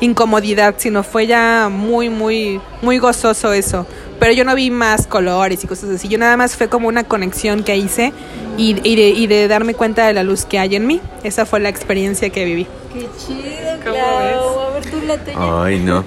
incomodidad, 0.00 0.74
sino 0.78 1.02
fue 1.02 1.26
ya 1.26 1.68
muy, 1.70 2.08
muy, 2.08 2.60
muy 2.82 2.98
gozoso 2.98 3.52
eso. 3.52 3.86
Pero 4.18 4.32
yo 4.32 4.44
no 4.44 4.54
vi 4.54 4.70
más 4.70 5.06
colores 5.06 5.62
y 5.62 5.66
cosas 5.66 5.90
así. 5.90 6.08
Yo 6.08 6.18
nada 6.18 6.36
más 6.36 6.56
fue 6.56 6.68
como 6.68 6.88
una 6.88 7.04
conexión 7.04 7.62
que 7.62 7.76
hice 7.76 8.12
y, 8.56 8.76
y 8.82 8.96
de, 8.96 9.08
y 9.10 9.26
de 9.26 9.48
darme 9.48 9.74
cuenta 9.74 10.06
de 10.06 10.12
la 10.12 10.22
luz 10.22 10.44
que 10.44 10.58
hay 10.58 10.76
en 10.76 10.86
mí. 10.86 11.00
Esa 11.22 11.46
fue 11.46 11.60
la 11.60 11.68
experiencia 11.68 12.30
que 12.30 12.44
viví. 12.44 12.66
Qué 12.92 13.08
chido, 13.18 13.78
¿Cómo 13.84 13.94
Clau. 13.94 14.60
A 14.60 14.70
ver, 14.70 14.90
tú 14.90 15.00
la 15.06 15.18
tuya. 15.18 15.64
Ay, 15.64 15.78
no. 15.80 16.04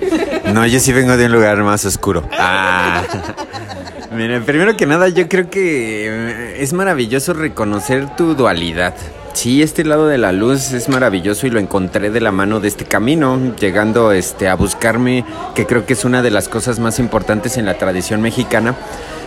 No, 0.54 0.66
yo 0.66 0.80
sí 0.80 0.92
vengo 0.94 1.16
de 1.18 1.26
un 1.26 1.32
lugar 1.32 1.58
más 1.64 1.86
oscuro. 1.86 2.24
Ah. 2.38 3.04
Miren, 4.12 4.44
primero 4.44 4.76
que 4.76 4.86
nada, 4.86 5.08
yo 5.08 5.30
creo 5.30 5.50
que 5.50 6.08
eh, 6.08 6.56
es 6.60 6.74
maravilloso 6.74 7.34
reconocer 7.34 8.16
tu 8.16 8.36
dualidad. 8.36 8.94
Sí, 9.34 9.62
este 9.62 9.86
lado 9.86 10.08
de 10.08 10.18
la 10.18 10.34
luz 10.34 10.74
es 10.74 10.90
maravilloso 10.90 11.48
y 11.48 11.50
lo 11.50 11.60
encontré 11.60 12.10
de 12.10 12.20
la 12.20 12.32
mano 12.32 12.60
de 12.60 12.68
este 12.68 12.84
camino, 12.84 13.40
llegando 13.58 14.12
este, 14.12 14.50
a 14.50 14.56
buscarme, 14.56 15.24
que 15.56 15.66
creo 15.66 15.86
que 15.86 15.94
es 15.94 16.04
una 16.04 16.22
de 16.22 16.32
las 16.32 16.50
cosas 16.50 16.80
más 16.80 17.00
importantes 17.00 17.56
en 17.58 17.66
la 17.66 17.76
tradición 17.78 18.22
mexicana, 18.22 18.76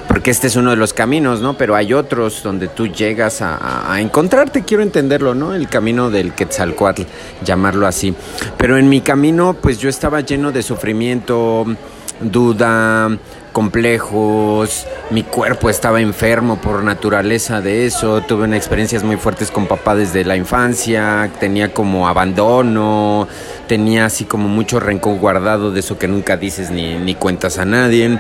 porque 0.09 0.31
este 0.31 0.47
es 0.47 0.57
uno 0.57 0.71
de 0.71 0.77
los 0.77 0.93
caminos, 0.93 1.41
¿no? 1.41 1.57
Pero 1.57 1.75
hay 1.75 1.93
otros 1.93 2.43
donde 2.43 2.69
tú 2.69 2.87
llegas 2.87 3.41
a, 3.43 4.01
encontrarte, 4.01 4.65
quiero 4.65 4.83
entenderlo, 4.83 5.35
¿no? 5.35 5.55
El 5.55 5.69
camino 5.69 6.11
del 6.11 6.33
Quetzalcoatl, 6.33 7.03
llamarlo 7.45 7.87
así. 7.87 8.15
Pero 8.57 8.77
en 8.77 8.89
mi 8.89 9.01
camino, 9.01 9.57
pues 9.61 9.79
yo 9.79 9.89
estaba 9.89 10.21
lleno 10.21 10.53
de 10.53 10.63
sufrimiento, 10.63 11.65
duda, 12.21 13.11
complejos, 13.53 14.87
mi 15.11 15.23
cuerpo 15.23 15.71
estaba 15.71 16.01
enfermo 16.01 16.61
por 16.61 16.83
naturaleza 16.83 17.61
de 17.61 17.87
eso, 17.87 18.21
tuve 18.23 18.45
unas 18.45 18.59
experiencias 18.59 19.05
muy 19.05 19.17
fuertes 19.17 19.51
con 19.51 19.67
papá 19.67 19.95
desde 19.95 20.25
la 20.25 20.37
infancia, 20.37 21.31
tenía 21.39 21.73
como 21.73 22.09
abandono, 22.09 23.29
tenía 23.69 24.07
así 24.07 24.25
como 24.25 24.49
mucho 24.49 24.81
rencor 24.81 25.19
guardado 25.19 25.71
de 25.71 25.81
eso 25.81 25.99
que 25.99 26.09
nunca 26.09 26.37
dices 26.37 26.71
ni, 26.71 26.97
ni 26.97 27.15
cuentas 27.15 27.59
a 27.59 27.65
nadie. 27.65 28.19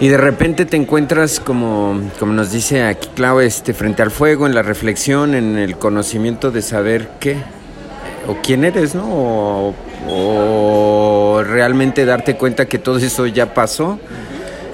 Y 0.00 0.06
de 0.06 0.16
repente 0.16 0.64
te 0.64 0.76
encuentras 0.76 1.40
como, 1.40 2.00
como 2.20 2.32
nos 2.32 2.52
dice 2.52 2.84
aquí 2.84 3.08
Clau, 3.16 3.40
este, 3.40 3.74
frente 3.74 4.00
al 4.00 4.12
fuego, 4.12 4.46
en 4.46 4.54
la 4.54 4.62
reflexión, 4.62 5.34
en 5.34 5.58
el 5.58 5.76
conocimiento 5.76 6.52
de 6.52 6.62
saber 6.62 7.08
qué 7.18 7.36
o 8.28 8.36
quién 8.40 8.64
eres, 8.64 8.94
¿no? 8.94 9.74
O, 10.08 11.42
realmente 11.44 12.04
darte 12.04 12.36
cuenta 12.36 12.66
que 12.66 12.78
todo 12.78 12.98
eso 12.98 13.26
ya 13.26 13.54
pasó 13.54 13.98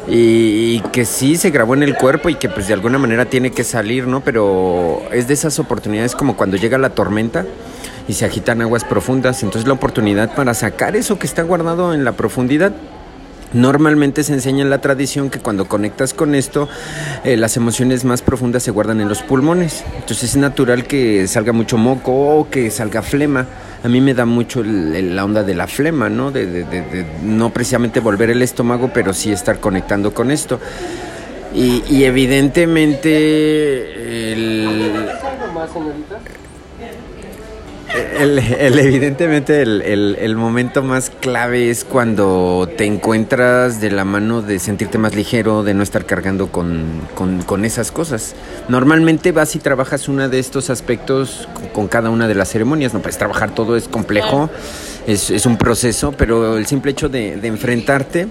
y, 0.09 0.75
y 0.77 0.83
que 0.93 1.05
sí 1.05 1.37
se 1.37 1.51
grabó 1.51 1.75
en 1.75 1.83
el 1.83 1.95
cuerpo 1.95 2.29
y 2.29 2.35
que 2.35 2.49
pues 2.49 2.69
de 2.69 2.75
alguna 2.75 2.99
manera 2.99 3.25
tiene 3.25 3.51
que 3.51 3.65
salir, 3.65 4.07
¿no? 4.07 4.21
Pero 4.23 5.03
es 5.11 5.27
de 5.27 5.35
esas 5.35 5.59
oportunidades 5.59 6.15
como 6.15 6.37
cuando 6.37 6.57
llega 6.57 6.77
la 6.77 6.91
tormenta 6.91 7.47
y 8.09 8.13
se 8.13 8.27
agitan 8.27 8.61
aguas 8.61 8.85
profundas, 8.85 9.43
entonces 9.43 9.67
la 9.67 9.75
oportunidad 9.75 10.35
para 10.35 10.53
sacar 10.53 10.97
eso 10.97 11.19
que 11.19 11.27
está 11.27 11.43
guardado 11.43 11.95
en 11.95 12.05
la 12.05 12.13
profundidad. 12.13 12.73
Normalmente 13.55 14.25
se 14.25 14.35
enseña 14.35 14.63
en 14.63 14.71
la 14.71 14.81
tradición 14.81 15.31
que 15.31 15.39
cuando 15.39 15.67
conectas 15.67 16.13
con 16.13 16.35
esto, 16.35 16.69
eh, 17.25 17.37
las 17.37 17.57
emociones 17.57 18.05
más 18.05 18.21
profundas 18.21 18.63
se 18.65 18.71
guardan 18.73 19.01
en 19.01 19.09
los 19.09 19.23
pulmones. 19.23 19.85
Entonces 19.97 20.31
es 20.31 20.37
natural 20.37 20.87
que 20.87 21.27
salga 21.29 21.53
mucho 21.53 21.79
moco 21.79 22.13
o 22.39 22.51
que 22.51 22.71
salga 22.71 23.01
flema. 23.03 23.47
A 23.83 23.89
mí 23.89 24.01
me 24.01 24.15
da 24.15 24.25
mucho 24.27 24.61
el- 24.61 25.15
la 25.15 25.25
onda 25.25 25.43
de 25.43 25.55
la 25.55 25.67
flema, 25.67 26.09
¿no? 26.09 26.31
De, 26.31 26.47
de- 26.47 26.65
de- 26.65 26.83
de 26.83 27.07
no 27.23 27.51
precisamente 27.51 28.01
volver 28.01 28.31
el 28.31 28.43
estómago, 28.43 28.91
pero 28.93 29.13
sí 29.15 29.33
estar 29.33 29.61
conectando 29.61 30.13
con 30.13 30.31
esto. 30.31 30.59
Y, 31.55 31.83
y 31.89 32.05
evidentemente 32.05 34.33
el, 34.33 35.09
el, 38.19 38.39
el- 38.39 38.79
evidentemente 38.79 39.63
el, 39.63 39.83
el- 39.83 40.37
momento 40.37 40.83
más 40.83 41.11
clave 41.21 41.71
es 41.71 41.85
cuando 41.85 42.69
te 42.77 42.85
encuentras 42.87 43.81
de 43.81 43.91
la 43.91 44.05
mano 44.05 44.43
de 44.43 44.59
sentirte 44.59 44.99
más 44.99 45.15
ligero, 45.15 45.63
de 45.63 45.75
no 45.75 45.83
estar 45.83 46.05
cargando 46.05 46.49
con, 46.49 46.85
con- 47.15 47.43
con 47.43 47.65
esas 47.65 47.93
cosas. 47.93 48.35
Normalmente 48.69 49.33
vas 49.33 49.55
y 49.55 49.59
trabajas 49.61 50.09
uno 50.09 50.29
de 50.29 50.39
estos 50.39 50.71
aspectos 50.71 51.49
con, 51.55 51.69
con 51.69 51.89
cada 51.89 52.11
una 52.11 52.27
de 52.27 52.35
las 52.35 52.49
ceremonias. 52.51 52.93
No 52.95 53.01
puedes 53.01 53.19
trabajar 53.19 53.55
todo, 53.55 53.77
es 53.77 53.87
complejo, 53.89 54.51
es, 55.07 55.31
es 55.31 55.47
un 55.47 55.57
proceso, 55.57 56.13
pero 56.13 56.57
el 56.59 56.67
simple 56.67 56.91
hecho 56.91 57.09
de, 57.09 57.37
de 57.37 57.49
enfrentarte 57.49 58.29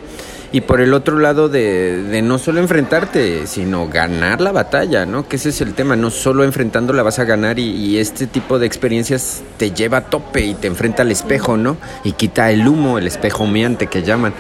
y 0.54 0.62
por 0.62 0.82
el 0.82 0.94
otro 0.94 1.18
lado 1.18 1.50
de, 1.50 2.22
no 2.24 2.38
solo 2.38 2.60
enfrentarte, 2.60 3.48
sino 3.48 3.88
ganar 3.88 4.40
la 4.40 4.52
batalla, 4.52 5.04
¿no? 5.04 5.28
Que 5.28 5.38
ese 5.38 5.50
es 5.50 5.62
el 5.62 5.74
tema, 5.74 5.96
no 5.96 6.12
solo 6.12 6.44
enfrentándola 6.44 7.02
vas 7.02 7.18
a 7.18 7.24
ganar 7.24 7.58
y, 7.58 7.98
este 7.98 8.28
tipo 8.28 8.60
de 8.60 8.68
experiencias 8.68 9.42
te 9.58 9.72
lleva 9.72 9.98
a 9.98 10.06
tope 10.06 10.42
y 10.42 10.54
te 10.54 10.68
enfrenta 10.68 11.02
al 11.02 11.12
espejo, 11.12 11.58
¿no? 11.58 11.78
Y 12.04 12.12
quita 12.12 12.52
el 12.52 12.68
humo, 12.68 13.00
el 13.00 13.08
espejo 13.08 13.46
humeante 13.46 13.88
que 13.88 14.04
llaman. 14.04 14.36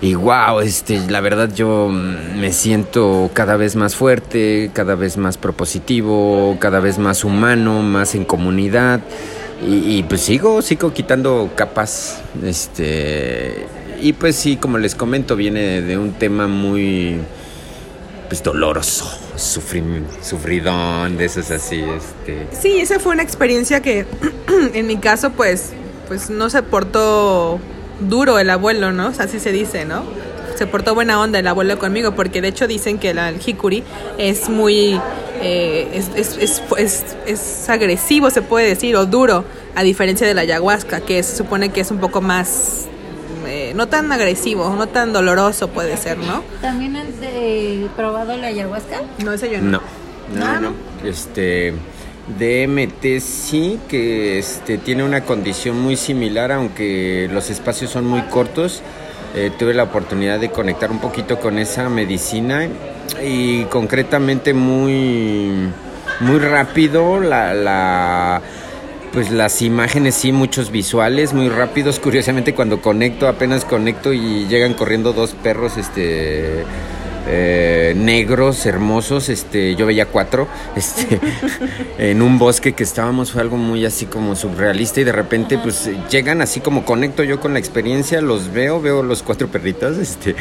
Y 0.00 0.14
wow, 0.14 0.60
este, 0.60 0.98
la 1.10 1.20
verdad 1.20 1.50
yo 1.54 1.90
me 1.90 2.50
siento 2.50 3.30
cada 3.34 3.56
vez 3.56 3.76
más 3.76 3.96
fuerte, 3.96 4.70
cada 4.72 4.94
vez 4.94 5.18
más 5.18 5.36
propositivo, 5.36 6.56
cada 6.58 6.80
vez 6.80 6.98
más 6.98 7.22
humano, 7.22 7.82
más 7.82 8.14
en 8.14 8.24
comunidad. 8.24 9.00
Y, 9.66 9.98
y, 9.98 10.02
pues 10.04 10.22
sigo, 10.22 10.62
sigo 10.62 10.94
quitando 10.94 11.50
capas. 11.54 12.22
Este. 12.42 13.83
Y 14.00 14.12
pues 14.12 14.36
sí, 14.36 14.56
como 14.56 14.78
les 14.78 14.94
comento, 14.94 15.36
viene 15.36 15.80
de 15.82 15.96
un 15.98 16.12
tema 16.12 16.46
muy 16.46 17.18
pues 18.28 18.42
doloroso, 18.42 19.06
sufrim- 19.36 20.04
sufridón, 20.22 21.16
de 21.16 21.26
esos 21.26 21.50
así, 21.50 21.80
este. 21.82 22.46
Sí, 22.58 22.80
esa 22.80 22.98
fue 22.98 23.12
una 23.12 23.22
experiencia 23.22 23.80
que 23.80 24.06
en 24.74 24.86
mi 24.86 24.96
caso 24.96 25.30
pues 25.30 25.70
pues 26.08 26.28
no 26.30 26.50
se 26.50 26.62
portó 26.62 27.58
duro 28.00 28.38
el 28.38 28.50
abuelo, 28.50 28.92
¿no? 28.92 29.08
O 29.08 29.12
sea, 29.14 29.24
así 29.26 29.38
se 29.40 29.52
dice, 29.52 29.84
¿no? 29.84 30.02
Se 30.56 30.66
portó 30.66 30.94
buena 30.94 31.20
onda 31.20 31.38
el 31.38 31.46
abuelo 31.46 31.78
conmigo 31.78 32.14
porque 32.14 32.40
de 32.40 32.48
hecho 32.48 32.66
dicen 32.66 32.98
que 32.98 33.10
el 33.10 33.18
hikuri 33.44 33.82
es 34.18 34.48
muy 34.48 35.00
eh, 35.42 35.88
es, 35.94 36.10
es, 36.14 36.36
es, 36.38 36.62
es- 36.78 37.04
es 37.26 37.68
agresivo, 37.68 38.30
se 38.30 38.40
puede 38.42 38.66
decir, 38.68 38.96
o 38.96 39.04
duro, 39.06 39.44
a 39.74 39.82
diferencia 39.82 40.26
de 40.26 40.32
la 40.34 40.42
ayahuasca, 40.42 41.00
que 41.00 41.22
se 41.22 41.36
supone 41.36 41.70
que 41.70 41.80
es 41.80 41.90
un 41.90 41.98
poco 41.98 42.20
más 42.20 42.86
no 43.74 43.88
tan 43.88 44.10
agresivo, 44.12 44.74
no 44.76 44.86
tan 44.88 45.12
doloroso 45.12 45.68
puede 45.68 45.96
ser, 45.96 46.18
¿no? 46.18 46.42
¿También 46.60 46.96
has 46.96 47.06
eh, 47.22 47.86
probado 47.96 48.36
la 48.36 48.48
ayahuasca? 48.48 49.02
No, 49.24 49.32
ese 49.32 49.50
yo 49.50 49.60
No, 49.60 49.80
no, 50.34 50.44
Ah, 50.46 50.60
no. 50.60 50.72
Este. 51.08 51.74
DMT 52.38 53.20
sí, 53.20 53.78
que 53.86 54.38
este, 54.38 54.78
tiene 54.78 55.04
una 55.04 55.24
condición 55.24 55.78
muy 55.78 55.96
similar, 55.96 56.52
aunque 56.52 57.28
los 57.30 57.50
espacios 57.50 57.90
son 57.90 58.06
muy 58.06 58.22
cortos. 58.22 58.80
Eh, 59.34 59.50
tuve 59.58 59.74
la 59.74 59.82
oportunidad 59.82 60.38
de 60.40 60.50
conectar 60.50 60.90
un 60.90 61.00
poquito 61.00 61.38
con 61.38 61.58
esa 61.58 61.88
medicina 61.90 62.66
y 63.22 63.64
concretamente 63.64 64.54
muy, 64.54 65.50
muy 66.20 66.38
rápido 66.38 67.20
la, 67.20 67.52
la- 67.52 68.40
pues 69.14 69.30
las 69.30 69.62
imágenes 69.62 70.16
sí, 70.16 70.32
muchos 70.32 70.72
visuales 70.72 71.32
muy 71.32 71.48
rápidos. 71.48 72.00
Curiosamente 72.00 72.52
cuando 72.54 72.82
conecto, 72.82 73.28
apenas 73.28 73.64
conecto 73.64 74.12
y 74.12 74.46
llegan 74.48 74.74
corriendo 74.74 75.12
dos 75.12 75.34
perros, 75.34 75.76
este 75.76 76.64
eh, 77.26 77.94
negros, 77.96 78.66
hermosos, 78.66 79.28
este, 79.28 79.74
yo 79.76 79.86
veía 79.86 80.06
cuatro, 80.06 80.46
este, 80.76 81.20
en 81.98 82.22
un 82.22 82.38
bosque 82.38 82.72
que 82.72 82.82
estábamos, 82.82 83.32
fue 83.32 83.42
algo 83.42 83.56
muy 83.56 83.84
así 83.84 84.06
como 84.06 84.36
surrealista 84.36 85.00
y 85.00 85.04
de 85.04 85.12
repente 85.12 85.58
pues 85.58 85.90
llegan 86.10 86.42
así 86.42 86.60
como 86.60 86.84
conecto 86.84 87.22
yo 87.22 87.40
con 87.40 87.54
la 87.54 87.58
experiencia, 87.58 88.20
los 88.20 88.52
veo, 88.52 88.80
veo 88.80 89.02
los 89.02 89.22
cuatro 89.22 89.48
perritos, 89.48 89.96
este, 89.98 90.34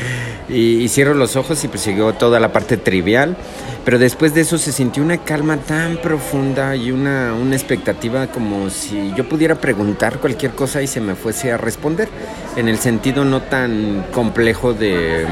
y, 0.50 0.84
y 0.84 0.90
cierro 0.90 1.14
los 1.14 1.36
ojos 1.36 1.64
y 1.64 1.68
pues 1.68 1.86
llegó 1.86 2.14
toda 2.14 2.40
la 2.40 2.52
parte 2.52 2.78
trivial, 2.78 3.38
pero 3.86 4.00
después 4.00 4.34
de 4.34 4.42
eso 4.42 4.58
se 4.58 4.72
sintió 4.72 5.04
una 5.04 5.18
calma 5.18 5.58
tan 5.58 5.98
profunda 5.98 6.76
y 6.76 6.92
una, 6.92 7.34
una 7.34 7.56
expectativa 7.56 8.28
como 8.28 8.70
si 8.70 9.14
yo 9.16 9.28
pudiera 9.28 9.56
preguntar 9.56 10.20
cualquier 10.20 10.52
cosa 10.52 10.82
y 10.82 10.88
se 10.88 11.02
me 11.02 11.16
fuese 11.16 11.52
a 11.52 11.58
responder, 11.58 12.10
en 12.56 12.68
el 12.68 12.78
sentido 12.78 13.26
no 13.26 13.42
tan 13.42 14.06
complejo 14.14 14.74
de 14.74 15.26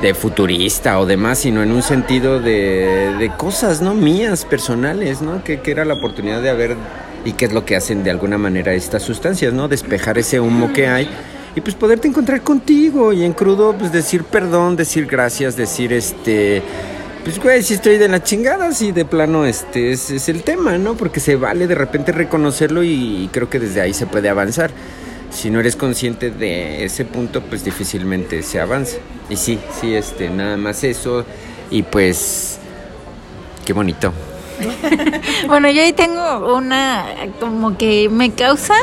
de 0.00 0.14
futurista 0.14 0.98
o 1.00 1.06
demás, 1.06 1.38
sino 1.38 1.62
en 1.62 1.72
un 1.72 1.82
sentido 1.82 2.40
de, 2.40 3.14
de 3.18 3.30
cosas, 3.36 3.80
¿no? 3.80 3.94
Mías, 3.94 4.44
personales, 4.44 5.22
¿no? 5.22 5.42
Que, 5.42 5.60
que 5.60 5.70
era 5.70 5.84
la 5.84 5.94
oportunidad 5.94 6.42
de 6.42 6.50
haber 6.50 6.76
y 7.24 7.32
qué 7.32 7.46
es 7.46 7.52
lo 7.52 7.64
que 7.64 7.76
hacen 7.76 8.04
de 8.04 8.10
alguna 8.10 8.38
manera 8.38 8.72
estas 8.74 9.02
sustancias, 9.02 9.52
¿no? 9.52 9.68
Despejar 9.68 10.18
ese 10.18 10.38
humo 10.40 10.72
que 10.72 10.86
hay 10.86 11.08
y 11.56 11.60
pues 11.60 11.74
poderte 11.74 12.06
encontrar 12.06 12.42
contigo 12.42 13.12
y 13.12 13.24
en 13.24 13.32
crudo 13.32 13.74
pues 13.76 13.90
decir 13.90 14.24
perdón, 14.24 14.76
decir 14.76 15.06
gracias, 15.06 15.56
decir 15.56 15.92
este... 15.92 16.62
Pues 17.24 17.40
güey, 17.40 17.60
si 17.64 17.74
estoy 17.74 17.98
de 17.98 18.06
la 18.06 18.22
chingada, 18.22 18.70
sí, 18.70 18.92
de 18.92 19.04
plano 19.04 19.46
este 19.46 19.90
es, 19.90 20.12
es 20.12 20.28
el 20.28 20.44
tema, 20.44 20.78
¿no? 20.78 20.94
Porque 20.96 21.18
se 21.18 21.34
vale 21.34 21.66
de 21.66 21.74
repente 21.74 22.12
reconocerlo 22.12 22.84
y 22.84 23.28
creo 23.32 23.50
que 23.50 23.58
desde 23.58 23.80
ahí 23.80 23.92
se 23.92 24.06
puede 24.06 24.28
avanzar 24.28 24.70
si 25.30 25.50
no 25.50 25.60
eres 25.60 25.76
consciente 25.76 26.30
de 26.30 26.84
ese 26.84 27.04
punto, 27.04 27.42
pues 27.42 27.64
difícilmente 27.64 28.42
se 28.42 28.60
avanza. 28.60 28.96
Y 29.28 29.36
sí, 29.36 29.58
sí, 29.80 29.94
este, 29.94 30.30
nada 30.30 30.56
más 30.56 30.84
eso. 30.84 31.24
Y 31.70 31.82
pues, 31.82 32.58
qué 33.64 33.72
bonito. 33.72 34.12
Bueno, 35.48 35.70
yo 35.70 35.82
ahí 35.82 35.92
tengo 35.92 36.56
una 36.56 37.04
como 37.38 37.76
que 37.76 38.08
me 38.08 38.32
causa 38.32 38.74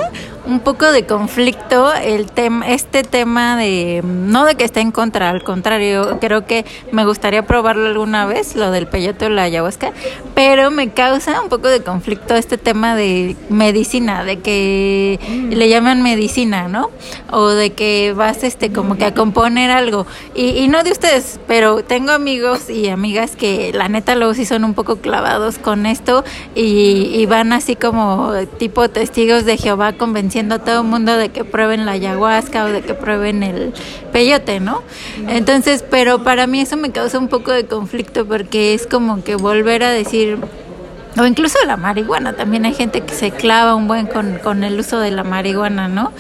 un 0.46 0.60
poco 0.60 0.92
de 0.92 1.06
conflicto 1.06 1.94
el 1.94 2.30
tema 2.30 2.68
este 2.68 3.04
tema 3.04 3.58
de 3.58 4.02
no 4.04 4.46
de 4.46 4.56
que 4.56 4.64
esté 4.66 4.82
en 4.82 4.92
contra, 4.92 5.30
al 5.30 5.44
contrario, 5.44 6.18
creo 6.20 6.46
que 6.46 6.66
me 6.92 7.06
gustaría 7.06 7.46
probarlo 7.46 7.88
alguna 7.88 8.26
vez 8.26 8.56
lo 8.56 8.72
del 8.72 8.88
peyote 8.88 9.26
o 9.26 9.30
la 9.30 9.44
ayahuasca, 9.44 9.92
pero 10.36 10.72
me 10.72 10.90
causa 10.90 11.42
un 11.42 11.50
poco 11.50 11.68
de 11.70 11.82
conflicto 11.82 12.36
este 12.36 12.58
tema 12.58 12.96
de 12.96 13.36
medicina, 13.50 14.24
de 14.24 14.40
que 14.40 15.20
le 15.50 15.70
llaman 15.70 16.02
medicina, 16.02 16.68
¿no? 16.68 16.90
O 17.32 17.50
de 17.50 17.72
que 17.72 18.14
vas 18.14 18.44
este 18.44 18.72
como 18.72 18.98
que 18.98 19.06
a 19.06 19.14
componer 19.14 19.72
algo 19.72 20.06
y, 20.36 20.50
y 20.50 20.68
no 20.68 20.84
de 20.84 20.92
ustedes, 20.92 21.40
pero 21.48 21.84
tengo 21.84 22.12
amigos 22.12 22.70
y 22.70 22.90
amigas 22.90 23.36
que 23.36 23.72
la 23.74 23.88
neta 23.88 24.16
luego 24.16 24.34
sí 24.34 24.46
son 24.46 24.66
un 24.66 24.74
poco 24.74 24.98
clavados 24.98 25.58
con 25.58 25.86
esto 25.86 26.24
y, 26.56 27.12
y 27.14 27.26
van 27.26 27.54
así 27.54 27.76
como 27.76 28.34
tipo 28.58 28.90
testigos 28.90 29.46
de 29.46 29.58
Jehová 29.58 29.94
convenciendo 30.34 30.56
a 30.56 30.60
todo 30.60 30.82
el 30.82 30.88
mundo 30.88 31.16
de 31.16 31.30
que 31.30 31.44
prueben 31.44 31.86
la 31.86 31.92
ayahuasca 31.92 32.66
o 32.66 32.68
de 32.68 32.82
que 32.82 32.96
prueben 32.96 33.44
el 33.44 33.72
peyote, 34.12 34.60
¿no? 34.60 34.82
Entonces, 35.28 35.84
pero 35.88 36.24
para 36.24 36.48
mí 36.48 36.62
eso 36.62 36.76
me 36.76 36.92
causa 36.92 37.20
un 37.20 37.28
poco 37.28 37.52
de 37.52 37.66
conflicto 37.66 38.26
porque 38.26 38.74
es 38.74 38.88
como 38.88 39.24
que 39.24 39.36
volver 39.36 39.84
a 39.84 39.92
decir 39.92 40.40
o 41.20 41.26
incluso 41.28 41.60
la 41.68 41.78
marihuana, 41.78 42.34
también 42.34 42.66
hay 42.66 42.74
gente 42.74 43.02
que 43.02 43.14
se 43.14 43.30
clava 43.30 43.76
un 43.76 43.88
buen 43.88 44.08
con, 44.08 44.40
con 44.40 44.64
el 44.64 44.80
uso 44.80 45.00
de 45.00 45.12
la 45.12 45.24
marihuana, 45.24 45.88
¿no? 45.88 46.12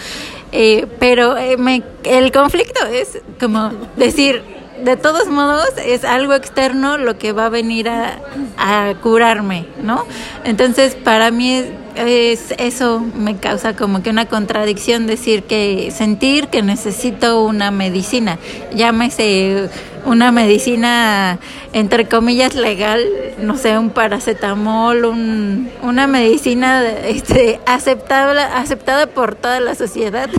Eh, 0.51 0.85
pero 0.99 1.35
eh, 1.35 1.57
me, 1.57 1.81
el 2.03 2.31
conflicto 2.31 2.85
es 2.85 3.19
como 3.39 3.71
decir, 3.97 4.43
de 4.83 4.95
todos 4.95 5.27
modos, 5.27 5.69
es 5.83 6.03
algo 6.03 6.35
externo 6.35 6.99
lo 6.99 7.17
que 7.17 7.31
va 7.31 7.47
a 7.47 7.49
venir 7.49 7.89
a, 7.89 8.19
a 8.57 8.93
curarme, 9.01 9.65
¿no? 9.81 10.05
Entonces, 10.43 10.93
para 10.93 11.31
mí 11.31 11.63
es, 11.95 12.51
es- 12.51 12.55
eso 12.59 12.99
me 13.15 13.37
causa 13.37 13.75
como 13.75 14.01
que 14.03 14.09
una 14.09 14.25
contradicción 14.27 15.07
decir 15.07 15.43
que 15.43 15.91
sentir 15.91 16.47
que 16.47 16.61
necesito 16.61 17.43
una 17.43 17.71
medicina, 17.71 18.37
llámese 18.73 19.69
una 20.05 20.33
medicina 20.33 21.39
entre 21.71 22.07
comillas 22.09 22.55
legal, 22.55 23.01
no 23.39 23.57
sé, 23.57 23.77
un 23.77 23.89
paracetamol, 23.89 25.05
un, 25.05 25.69
una 25.81 26.07
medicina 26.07 26.83
este, 26.85 27.61
aceptable, 27.65 28.41
aceptada 28.41 29.07
por 29.07 29.35
toda 29.35 29.61
la 29.61 29.75
sociedad, 29.75 30.29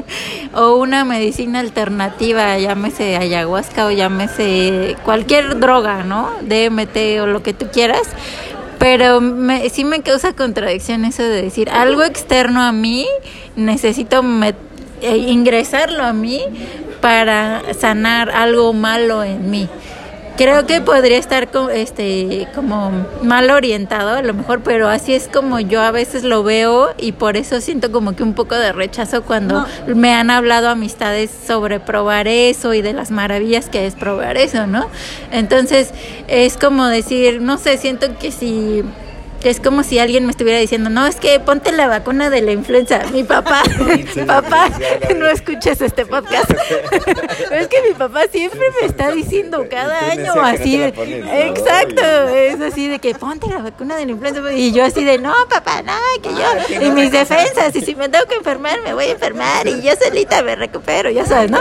o 0.54 0.76
una 0.76 1.04
medicina 1.04 1.60
alternativa, 1.60 2.56
llámese 2.58 3.16
ayahuasca 3.16 3.86
o 3.86 3.90
llámese 3.90 4.96
cualquier 5.04 5.60
droga, 5.60 6.02
¿no? 6.02 6.30
DMT 6.40 7.20
o 7.20 7.26
lo 7.26 7.42
que 7.42 7.52
tú 7.52 7.66
quieras. 7.70 8.02
Pero 8.80 9.20
me, 9.20 9.68
sí 9.68 9.84
me 9.84 10.00
causa 10.00 10.32
contradicción 10.32 11.04
eso 11.04 11.22
de 11.22 11.42
decir 11.42 11.68
algo 11.70 12.02
externo 12.02 12.62
a 12.62 12.72
mí, 12.72 13.06
necesito 13.54 14.22
met- 14.22 14.54
eh, 15.02 15.16
ingresarlo 15.18 16.02
a 16.02 16.12
mí 16.14 16.40
para 17.02 17.62
sanar 17.78 18.30
algo 18.30 18.72
malo 18.72 19.22
en 19.22 19.50
mí. 19.50 19.68
Creo 20.40 20.64
que 20.64 20.80
podría 20.80 21.18
estar 21.18 21.50
co- 21.50 21.68
este 21.68 22.48
como 22.54 22.90
mal 23.22 23.50
orientado 23.50 24.16
a 24.16 24.22
lo 24.22 24.32
mejor, 24.32 24.62
pero 24.62 24.88
así 24.88 25.12
es 25.12 25.28
como 25.28 25.60
yo 25.60 25.82
a 25.82 25.90
veces 25.90 26.24
lo 26.24 26.42
veo 26.42 26.94
y 26.96 27.12
por 27.12 27.36
eso 27.36 27.60
siento 27.60 27.92
como 27.92 28.16
que 28.16 28.22
un 28.22 28.32
poco 28.32 28.54
de 28.54 28.72
rechazo 28.72 29.20
cuando 29.22 29.66
me 29.86 30.14
han 30.14 30.30
hablado 30.30 30.70
amistades 30.70 31.30
sobre 31.46 31.78
probar 31.78 32.26
eso 32.26 32.72
y 32.72 32.80
de 32.80 32.94
las 32.94 33.10
maravillas 33.10 33.68
que 33.68 33.86
es 33.86 33.94
probar 33.94 34.38
eso, 34.38 34.66
¿no? 34.66 34.86
Entonces 35.30 35.90
es 36.26 36.56
como 36.56 36.86
decir, 36.86 37.42
no 37.42 37.58
sé, 37.58 37.76
siento 37.76 38.06
que 38.18 38.32
si 38.32 38.82
es 39.48 39.60
como 39.60 39.82
si 39.82 39.98
alguien 39.98 40.26
me 40.26 40.32
estuviera 40.32 40.58
diciendo, 40.58 40.90
no, 40.90 41.06
es 41.06 41.16
que 41.16 41.40
ponte 41.40 41.72
la 41.72 41.86
vacuna 41.86 42.28
de 42.28 42.42
la 42.42 42.52
influenza. 42.52 43.00
Mi 43.12 43.24
papá, 43.24 43.62
papá, 44.26 44.68
no 45.16 45.26
escuches 45.26 45.80
este 45.80 46.04
podcast. 46.04 46.50
es 47.52 47.68
que 47.68 47.82
mi 47.88 47.94
papá 47.96 48.22
siempre 48.30 48.60
me 48.80 48.86
está 48.86 49.10
diciendo 49.12 49.66
cada 49.70 50.10
año 50.10 50.32
así. 50.42 50.82
exacto, 50.82 52.02
es 52.28 52.60
así 52.60 52.88
de 52.88 52.98
que 52.98 53.14
ponte 53.14 53.48
la 53.48 53.58
vacuna 53.58 53.96
de 53.96 54.06
la 54.06 54.12
influenza. 54.12 54.52
Y 54.52 54.72
yo 54.72 54.84
así 54.84 55.04
de, 55.04 55.18
no, 55.18 55.32
papá, 55.48 55.82
no, 55.82 55.92
que 56.22 56.30
yo, 56.30 56.86
y 56.86 56.90
mis 56.90 57.10
defensas, 57.10 57.74
y 57.74 57.80
si 57.80 57.94
me 57.94 58.08
tengo 58.08 58.26
que 58.26 58.34
enfermar, 58.34 58.80
me 58.82 58.92
voy 58.92 59.04
a 59.04 59.12
enfermar, 59.12 59.66
y 59.66 59.80
yo 59.80 59.92
solita 59.96 60.42
me 60.42 60.56
recupero, 60.56 61.10
ya 61.10 61.24
sabes, 61.24 61.50
¿no? 61.50 61.60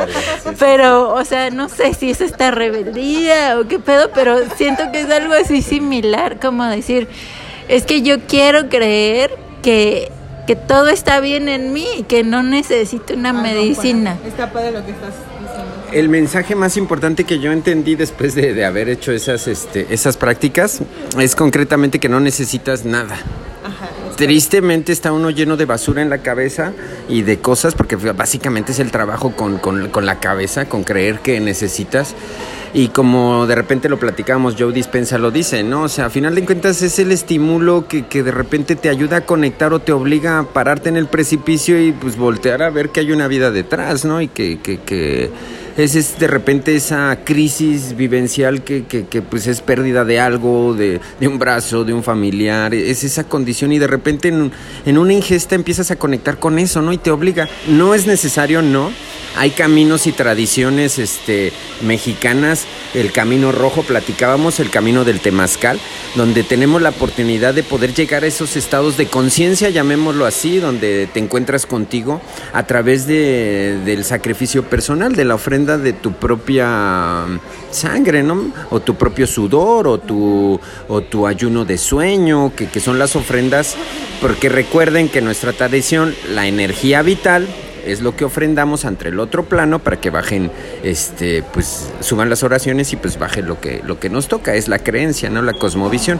Pero, 0.57 1.13
o 1.13 1.23
sea, 1.23 1.49
no 1.49 1.69
sé 1.69 1.93
si 1.93 2.11
es 2.11 2.21
esta 2.21 2.51
rebeldía 2.51 3.57
o 3.59 3.67
qué 3.67 3.79
pedo, 3.79 4.09
pero 4.13 4.37
siento 4.55 4.91
que 4.91 5.01
es 5.01 5.09
algo 5.09 5.33
así 5.33 5.61
similar, 5.61 6.39
como 6.39 6.65
decir 6.65 7.07
es 7.69 7.85
que 7.85 8.01
yo 8.01 8.19
quiero 8.27 8.67
creer 8.67 9.31
que, 9.61 10.11
que 10.47 10.55
todo 10.55 10.89
está 10.89 11.19
bien 11.21 11.47
en 11.47 11.71
mí 11.71 11.85
y 11.99 12.03
que 12.03 12.23
no 12.23 12.43
necesito 12.43 13.13
una 13.13 13.31
medicina. 13.31 14.17
está 14.25 14.51
padre 14.51 14.71
lo 14.71 14.83
que 14.83 14.91
estás 14.91 15.13
diciendo. 15.13 15.69
El 15.93 16.09
mensaje 16.09 16.55
más 16.55 16.77
importante 16.77 17.23
que 17.23 17.39
yo 17.39 17.51
entendí 17.51 17.95
después 17.95 18.35
de, 18.35 18.53
de 18.53 18.65
haber 18.65 18.89
hecho 18.89 19.11
esas, 19.11 19.47
este, 19.47 19.87
esas 19.91 20.17
prácticas 20.17 20.81
es 21.19 21.35
concretamente 21.35 21.99
que 21.99 22.09
no 22.09 22.19
necesitas 22.19 22.85
nada. 22.85 23.17
Tristemente 24.15 24.91
está 24.91 25.13
uno 25.13 25.29
lleno 25.29 25.55
de 25.55 25.63
basura 25.63 26.01
en 26.01 26.09
la 26.09 26.17
cabeza 26.17 26.73
y 27.07 27.21
de 27.21 27.39
cosas, 27.39 27.73
porque 27.73 27.95
básicamente 27.95 28.73
es 28.73 28.79
el 28.79 28.91
trabajo 28.91 29.31
con, 29.31 29.59
con, 29.59 29.89
con 29.89 30.05
la 30.05 30.19
cabeza, 30.19 30.65
con 30.65 30.83
creer 30.83 31.19
que 31.19 31.39
necesitas. 31.39 32.15
Y 32.73 32.89
como 32.89 33.47
de 33.47 33.55
repente 33.55 33.89
lo 33.89 33.97
platicamos, 33.97 34.55
Joe 34.57 34.71
Dispensa 34.71 35.17
lo 35.17 35.31
dice, 35.31 35.63
¿no? 35.63 35.83
O 35.83 35.89
sea, 35.89 36.05
a 36.05 36.09
final 36.11 36.35
de 36.35 36.45
cuentas 36.45 36.81
es 36.83 36.99
el 36.99 37.11
estímulo 37.11 37.87
que, 37.87 38.05
que, 38.05 38.21
de 38.21 38.31
repente 38.31 38.75
te 38.75 38.89
ayuda 38.89 39.17
a 39.17 39.21
conectar 39.21 39.73
o 39.73 39.79
te 39.79 39.91
obliga 39.91 40.37
a 40.37 40.43
pararte 40.43 40.89
en 40.89 40.97
el 40.97 41.07
precipicio 41.07 41.81
y 41.81 41.91
pues 41.91 42.15
voltear 42.15 42.61
a 42.61 42.69
ver 42.69 42.89
que 42.89 42.99
hay 42.99 43.11
una 43.11 43.27
vida 43.27 43.49
detrás, 43.49 44.05
¿no? 44.05 44.21
Y 44.21 44.27
que, 44.27 44.59
que, 44.59 44.79
que 44.81 45.31
es, 45.83 45.95
es, 45.95 46.19
de 46.19 46.27
repente 46.27 46.75
esa 46.75 47.19
crisis 47.23 47.95
vivencial 47.95 48.63
que, 48.63 48.83
que, 48.83 49.05
que, 49.05 49.21
pues 49.21 49.47
es 49.47 49.61
pérdida 49.61 50.03
de 50.03 50.19
algo, 50.19 50.73
de, 50.73 50.99
de, 51.19 51.27
un 51.27 51.39
brazo, 51.39 51.85
de 51.85 51.93
un 51.93 52.03
familiar, 52.03 52.73
es 52.73 53.03
esa 53.03 53.23
condición 53.23 53.71
y 53.71 53.79
de 53.79 53.87
repente 53.87 54.27
en, 54.27 54.51
en 54.85 54.97
una 54.97 55.13
ingesta 55.13 55.55
empiezas 55.55 55.89
a 55.91 55.95
conectar 55.95 56.37
con 56.37 56.59
eso, 56.59 56.81
¿no? 56.81 56.91
Y 56.91 56.97
te 56.97 57.11
obliga. 57.11 57.47
No 57.67 57.93
es 57.93 58.07
necesario, 58.07 58.61
no 58.61 58.91
hay 59.35 59.51
caminos 59.51 60.07
y 60.07 60.11
tradiciones 60.11 60.97
este, 60.99 61.53
mexicanas, 61.81 62.65
el 62.93 63.11
camino 63.11 63.51
rojo, 63.51 63.83
platicábamos, 63.83 64.59
el 64.59 64.69
camino 64.69 65.05
del 65.05 65.19
temazcal, 65.19 65.79
donde 66.15 66.43
tenemos 66.43 66.81
la 66.81 66.89
oportunidad 66.89 67.53
de 67.53 67.63
poder 67.63 67.93
llegar 67.93 68.23
a 68.23 68.27
esos 68.27 68.57
estados 68.57 68.97
de 68.97 69.07
conciencia, 69.07 69.69
llamémoslo 69.69 70.25
así, 70.25 70.57
donde 70.57 71.07
te 71.13 71.19
encuentras 71.19 71.65
contigo 71.65 72.21
a 72.53 72.65
través 72.65 73.07
de, 73.07 73.79
del 73.85 74.03
sacrificio 74.03 74.63
personal, 74.63 75.15
de 75.15 75.25
la 75.25 75.35
ofrenda 75.35 75.68
de 75.77 75.93
tu 75.93 76.13
propia 76.13 77.25
sangre, 77.71 78.23
¿no? 78.23 78.51
O 78.71 78.79
tu 78.79 78.95
propio 78.95 79.27
sudor, 79.27 79.87
o 79.87 79.99
tu, 79.99 80.59
o 80.87 81.01
tu 81.01 81.27
ayuno 81.27 81.65
de 81.65 81.77
sueño, 81.77 82.53
que, 82.55 82.67
que 82.67 82.79
son 82.79 82.99
las 82.99 83.15
ofrendas, 83.15 83.75
porque 84.21 84.49
recuerden 84.49 85.09
que 85.09 85.21
nuestra 85.21 85.53
tradición, 85.53 86.15
la 86.33 86.47
energía 86.47 87.01
vital, 87.01 87.47
es 87.85 88.01
lo 88.01 88.15
que 88.15 88.25
ofrendamos 88.25 88.85
ante 88.85 89.09
el 89.09 89.19
otro 89.19 89.45
plano 89.45 89.79
para 89.79 89.99
que 89.99 90.09
bajen, 90.09 90.51
este, 90.83 91.43
pues 91.53 91.91
suban 91.99 92.29
las 92.29 92.43
oraciones 92.43 92.93
y 92.93 92.95
pues 92.95 93.19
baje 93.19 93.41
lo 93.41 93.59
que, 93.59 93.81
lo 93.85 93.99
que 93.99 94.09
nos 94.09 94.27
toca, 94.27 94.55
es 94.55 94.67
la 94.67 94.79
creencia, 94.79 95.29
¿no? 95.29 95.41
La 95.41 95.53
cosmovisión. 95.53 96.19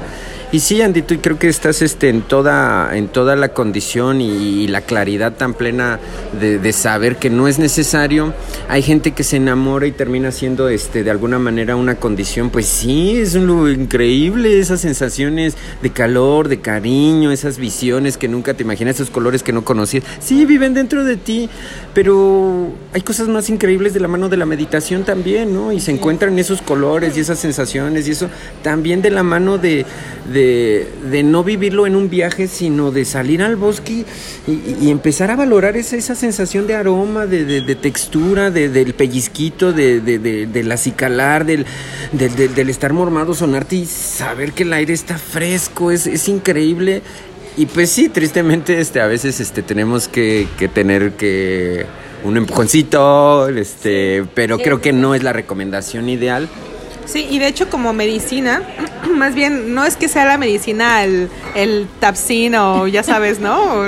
Y 0.52 0.62
sí, 0.62 0.82
Andy, 0.82 1.04
tú 1.04 1.16
creo 1.22 1.38
que 1.38 1.48
estás 1.48 1.84
este, 1.84 2.10
en, 2.10 2.24
toda, 2.24 2.98
en 2.98 3.08
toda 3.08 3.36
la 3.36 3.50
condición 3.50 4.20
y, 4.22 4.68
la 4.70 4.82
claridad 4.82 5.34
tan 5.34 5.54
plena 5.54 6.00
de, 6.40 6.60
de, 6.60 6.74
saber 6.74 7.18
que 7.18 7.30
no 7.30 7.48
es 7.48 7.60
necesario. 7.60 8.34
Hay 8.68 8.82
gente 8.82 9.12
que 9.12 9.24
se 9.24 9.38
enamora 9.38 9.88
y 9.88 9.92
termina 9.92 10.32
siendo 10.32 10.70
este, 10.70 11.04
de 11.04 11.12
alguna 11.12 11.40
manera 11.40 11.76
una 11.76 11.96
condición, 11.96 12.50
pues 12.50 12.66
sí, 12.68 13.18
es 13.18 13.36
lo 13.36 13.70
increíble, 13.70 14.60
esas 14.60 14.82
sensaciones 14.82 15.56
de 15.82 15.90
calor, 15.92 16.48
de 16.48 16.60
cariño, 16.60 17.32
esas 17.32 17.58
visiones 17.58 18.18
que 18.18 18.28
nunca 18.28 18.54
te 18.54 18.64
imaginas, 18.64 18.96
esos 18.96 19.10
colores 19.10 19.44
que 19.44 19.54
no 19.54 19.64
conocías. 19.64 20.04
Sí, 20.20 20.46
viven 20.46 20.74
dentro 20.74 21.04
de 21.04 21.18
ti, 21.18 21.49
pero 21.94 22.72
hay 22.94 23.02
cosas 23.02 23.28
más 23.28 23.50
increíbles 23.50 23.94
de 23.94 24.00
la 24.00 24.08
mano 24.08 24.30
de 24.30 24.38
la 24.38 24.46
meditación 24.46 25.04
también, 25.04 25.54
¿no? 25.54 25.72
Y 25.72 25.80
se 25.80 25.92
encuentran 25.92 26.38
esos 26.38 26.62
colores 26.62 27.18
y 27.18 27.20
esas 27.20 27.40
sensaciones 27.40 28.08
y 28.08 28.12
eso 28.12 28.30
también 28.62 29.02
de 29.02 29.10
la 29.10 29.24
mano 29.24 29.58
de, 29.58 29.86
de, 30.32 30.88
de 31.12 31.24
no 31.24 31.44
vivirlo 31.44 31.88
en 31.88 31.96
un 31.96 32.10
viaje, 32.10 32.48
sino 32.48 32.92
de 32.92 33.06
salir 33.06 33.42
al 33.42 33.56
bosque 33.56 34.06
y, 34.48 34.76
y 34.86 34.92
empezar 34.92 35.32
a 35.32 35.36
valorar 35.36 35.78
esa, 35.78 35.96
esa 35.96 36.16
sensación 36.16 36.68
de 36.68 36.76
aroma, 36.76 37.26
de, 37.26 37.44
de, 37.46 37.62
de 37.62 37.76
textura, 37.76 38.52
del 38.52 38.94
pellizquito, 38.94 39.74
del 39.74 40.72
acicalar, 40.72 41.46
del, 41.46 41.66
del, 42.12 42.70
estar 42.70 42.94
mormado, 42.94 43.34
sonarte 43.34 43.76
y 43.76 43.86
saber 43.86 44.54
que 44.54 44.64
el 44.64 44.74
aire 44.74 44.94
está 44.94 45.18
fresco, 45.18 45.92
es, 45.92 46.08
es 46.08 46.28
increíble. 46.28 47.02
Y 47.60 47.66
pues 47.66 47.92
sí, 47.92 48.08
tristemente 48.08 48.80
este, 48.80 49.02
a 49.02 49.08
veces 49.08 49.42
este, 49.42 49.62
tenemos 49.62 50.08
que, 50.08 50.48
que 50.58 50.70
tener 50.70 51.18
que 51.18 51.86
un 52.24 52.38
empujoncito, 52.38 53.50
este, 53.50 54.24
pero 54.34 54.60
creo 54.60 54.80
que 54.80 54.94
no 54.94 55.14
es 55.14 55.24
la 55.24 55.34
recomendación 55.34 56.08
ideal. 56.08 56.48
Sí, 57.04 57.28
y 57.30 57.38
de 57.38 57.48
hecho 57.48 57.70
como 57.70 57.92
medicina, 57.92 58.62
más 59.14 59.36
bien 59.36 59.74
no 59.76 59.86
es 59.86 59.98
que 59.98 60.08
sea 60.08 60.24
la 60.24 60.38
medicina 60.38 61.04
el, 61.04 61.30
el 61.54 61.90
Tapsin 62.00 62.56
o 62.56 62.88
ya 62.88 63.04
sabes, 63.04 63.42
¿no? 63.42 63.62
O 63.62 63.86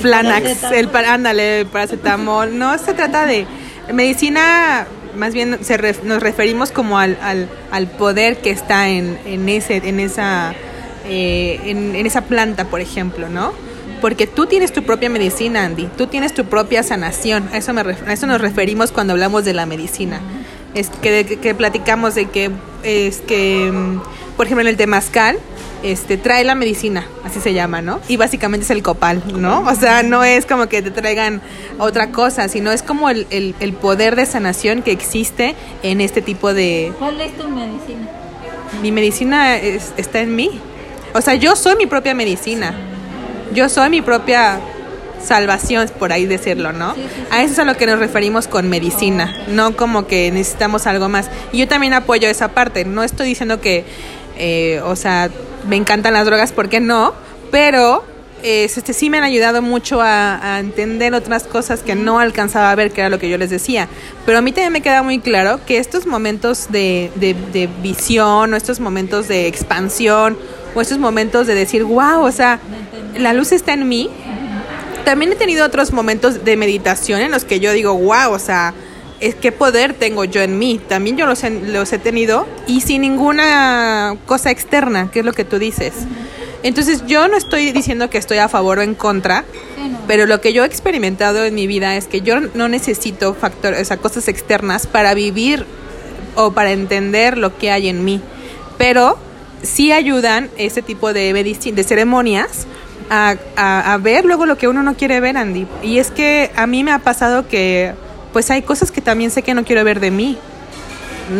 Flanax, 0.00 0.64
el 0.72 0.90
ándale, 0.92 1.60
el 1.60 1.66
paracetamol, 1.66 2.58
no, 2.58 2.76
se 2.76 2.92
trata 2.92 3.24
de 3.24 3.46
medicina, 3.94 4.84
más 5.14 5.32
bien 5.32 5.58
se 5.62 5.76
ref, 5.76 6.02
nos 6.02 6.20
referimos 6.20 6.72
como 6.72 6.98
al, 6.98 7.16
al, 7.22 7.48
al, 7.70 7.86
poder 7.86 8.38
que 8.38 8.50
está 8.50 8.88
en, 8.88 9.16
en, 9.26 9.48
ese, 9.48 9.76
en 9.76 10.00
esa 10.00 10.56
eh, 11.08 11.60
en, 11.64 11.94
en, 11.94 12.06
esa 12.06 12.22
planta, 12.22 12.66
por 12.66 12.80
ejemplo, 12.80 13.28
¿no? 13.28 13.52
Porque 14.00 14.26
tú 14.26 14.46
tienes 14.46 14.72
tu 14.72 14.82
propia 14.82 15.08
medicina, 15.08 15.64
Andy, 15.64 15.88
tú 15.96 16.06
tienes 16.06 16.34
tu 16.34 16.44
propia 16.44 16.82
sanación, 16.82 17.48
a 17.52 17.56
eso, 17.56 17.72
me 17.72 17.80
a 17.80 18.12
eso 18.12 18.26
nos 18.26 18.40
referimos 18.40 18.92
cuando 18.92 19.12
hablamos 19.14 19.44
de 19.44 19.54
la 19.54 19.66
medicina. 19.66 20.20
Es 20.74 20.90
que, 20.90 21.24
que, 21.24 21.38
que 21.38 21.54
platicamos 21.54 22.14
de 22.14 22.26
que, 22.26 22.50
es 22.82 23.20
que, 23.20 23.72
por 24.36 24.46
ejemplo, 24.46 24.62
en 24.62 24.68
el 24.68 24.76
temazcal, 24.76 25.38
este, 25.82 26.16
trae 26.16 26.44
la 26.44 26.54
medicina, 26.54 27.06
así 27.24 27.40
se 27.40 27.54
llama, 27.54 27.82
¿no? 27.82 28.00
Y 28.08 28.16
básicamente 28.16 28.64
es 28.64 28.70
el 28.70 28.82
copal, 28.82 29.22
¿no? 29.36 29.60
O 29.60 29.74
sea, 29.74 30.02
no 30.02 30.24
es 30.24 30.46
como 30.46 30.68
que 30.68 30.82
te 30.82 30.90
traigan 30.90 31.40
otra 31.78 32.10
cosa, 32.10 32.48
sino 32.48 32.72
es 32.72 32.82
como 32.82 33.08
el, 33.08 33.26
el, 33.30 33.54
el 33.60 33.72
poder 33.72 34.16
de 34.16 34.26
sanación 34.26 34.82
que 34.82 34.92
existe 34.92 35.54
en 35.82 36.00
este 36.00 36.22
tipo 36.22 36.54
de... 36.54 36.92
¿Cuál 36.98 37.20
es 37.20 37.36
tu 37.36 37.48
medicina? 37.48 38.08
Mi 38.82 38.92
medicina 38.92 39.56
es, 39.56 39.92
está 39.96 40.20
en 40.20 40.34
mí. 40.34 40.60
O 41.16 41.22
sea, 41.22 41.34
yo 41.34 41.56
soy 41.56 41.76
mi 41.76 41.86
propia 41.86 42.14
medicina. 42.14 42.74
Yo 43.54 43.70
soy 43.70 43.88
mi 43.88 44.02
propia 44.02 44.60
salvación, 45.24 45.90
por 45.98 46.12
ahí 46.12 46.26
decirlo, 46.26 46.74
¿no? 46.74 46.94
Sí, 46.94 47.00
sí, 47.04 47.08
sí. 47.08 47.22
A 47.30 47.42
eso 47.42 47.52
es 47.54 47.58
a 47.58 47.64
lo 47.64 47.74
que 47.74 47.86
nos 47.86 47.98
referimos 47.98 48.46
con 48.46 48.68
medicina, 48.68 49.34
no 49.48 49.74
como 49.74 50.06
que 50.06 50.30
necesitamos 50.30 50.86
algo 50.86 51.08
más. 51.08 51.30
Y 51.52 51.58
yo 51.58 51.68
también 51.68 51.94
apoyo 51.94 52.28
esa 52.28 52.48
parte. 52.48 52.84
No 52.84 53.02
estoy 53.02 53.28
diciendo 53.28 53.62
que, 53.62 53.86
eh, 54.36 54.82
o 54.84 54.94
sea, 54.94 55.30
me 55.66 55.76
encantan 55.76 56.12
las 56.12 56.26
drogas, 56.26 56.52
porque 56.52 56.80
no, 56.80 57.14
pero 57.50 58.04
eh, 58.42 58.64
este, 58.64 58.92
sí 58.92 59.08
me 59.08 59.16
han 59.16 59.24
ayudado 59.24 59.62
mucho 59.62 60.02
a, 60.02 60.56
a, 60.56 60.60
entender 60.60 61.14
otras 61.14 61.44
cosas 61.44 61.80
que 61.80 61.94
no 61.94 62.18
alcanzaba 62.18 62.70
a 62.70 62.74
ver, 62.74 62.90
que 62.90 63.00
era 63.00 63.08
lo 63.08 63.18
que 63.18 63.30
yo 63.30 63.38
les 63.38 63.48
decía. 63.48 63.88
Pero 64.26 64.36
a 64.36 64.42
mí 64.42 64.52
también 64.52 64.72
me 64.72 64.82
queda 64.82 65.02
muy 65.02 65.18
claro 65.20 65.60
que 65.64 65.78
estos 65.78 66.06
momentos 66.06 66.66
de, 66.68 67.10
de, 67.14 67.34
de 67.54 67.70
visión 67.82 68.52
o 68.52 68.56
estos 68.56 68.80
momentos 68.80 69.28
de 69.28 69.46
expansión 69.46 70.36
o 70.76 70.80
estos 70.82 70.98
momentos 70.98 71.46
de 71.46 71.54
decir, 71.54 71.84
wow, 71.84 72.22
o 72.22 72.30
sea, 72.30 72.60
la 73.16 73.32
luz 73.32 73.52
está 73.52 73.72
en 73.72 73.88
mí. 73.88 74.10
También 75.06 75.32
he 75.32 75.36
tenido 75.36 75.64
otros 75.64 75.92
momentos 75.92 76.44
de 76.44 76.56
meditación 76.56 77.22
en 77.22 77.30
los 77.30 77.44
que 77.44 77.60
yo 77.60 77.72
digo, 77.72 77.94
wow, 77.94 78.30
o 78.32 78.38
sea, 78.38 78.74
es 79.20 79.34
qué 79.34 79.52
poder 79.52 79.94
tengo 79.94 80.24
yo 80.24 80.42
en 80.42 80.58
mí. 80.58 80.78
También 80.86 81.16
yo 81.16 81.26
los 81.26 81.42
he, 81.44 81.50
los 81.50 81.92
he 81.94 81.98
tenido 81.98 82.46
y 82.66 82.82
sin 82.82 83.00
ninguna 83.00 84.16
cosa 84.26 84.50
externa, 84.50 85.10
que 85.10 85.20
es 85.20 85.24
lo 85.24 85.32
que 85.32 85.44
tú 85.44 85.58
dices. 85.58 85.94
Entonces 86.62 87.06
yo 87.06 87.26
no 87.28 87.38
estoy 87.38 87.72
diciendo 87.72 88.10
que 88.10 88.18
estoy 88.18 88.38
a 88.38 88.48
favor 88.48 88.78
o 88.78 88.82
en 88.82 88.94
contra, 88.94 89.44
pero 90.06 90.26
lo 90.26 90.42
que 90.42 90.52
yo 90.52 90.62
he 90.62 90.66
experimentado 90.66 91.44
en 91.44 91.54
mi 91.54 91.66
vida 91.66 91.96
es 91.96 92.06
que 92.06 92.20
yo 92.20 92.40
no 92.40 92.68
necesito 92.68 93.32
factores, 93.32 93.80
o 93.80 93.84
sea, 93.84 93.96
cosas 93.96 94.28
externas 94.28 94.86
para 94.86 95.14
vivir 95.14 95.64
o 96.34 96.50
para 96.50 96.72
entender 96.72 97.38
lo 97.38 97.56
que 97.56 97.70
hay 97.70 97.88
en 97.88 98.04
mí. 98.04 98.20
Pero 98.76 99.18
sí 99.66 99.92
ayudan 99.92 100.50
ese 100.56 100.82
tipo 100.82 101.12
de, 101.12 101.32
de 101.32 101.84
ceremonias 101.84 102.66
a, 103.10 103.36
a, 103.56 103.92
a, 103.92 103.98
ver 103.98 104.24
luego 104.24 104.46
lo 104.46 104.56
que 104.56 104.68
uno 104.68 104.82
no 104.82 104.96
quiere 104.96 105.20
ver, 105.20 105.36
Andy. 105.36 105.66
Y 105.82 105.98
es 105.98 106.10
que 106.10 106.50
a 106.56 106.66
mí 106.66 106.82
me 106.82 106.92
ha 106.92 106.98
pasado 106.98 107.46
que 107.48 107.94
pues 108.32 108.50
hay 108.50 108.62
cosas 108.62 108.90
que 108.90 109.00
también 109.00 109.30
sé 109.30 109.42
que 109.42 109.54
no 109.54 109.64
quiero 109.64 109.82
ver 109.84 110.00
de 110.00 110.10
mí. 110.10 110.38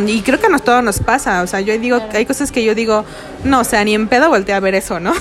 Y 0.06 0.22
creo 0.22 0.40
que 0.40 0.46
a 0.46 0.48
nos 0.48 0.62
todo 0.62 0.82
nos 0.82 0.98
pasa, 0.98 1.42
o 1.42 1.46
sea, 1.46 1.60
yo 1.60 1.78
digo, 1.78 2.00
hay 2.12 2.26
cosas 2.26 2.50
que 2.50 2.64
yo 2.64 2.74
digo, 2.74 3.04
no, 3.44 3.60
o 3.60 3.64
sea, 3.64 3.84
ni 3.84 3.94
en 3.94 4.08
pedo 4.08 4.28
volteé 4.28 4.52
a 4.54 4.60
ver 4.60 4.74
eso, 4.74 4.98
¿no? 4.98 5.12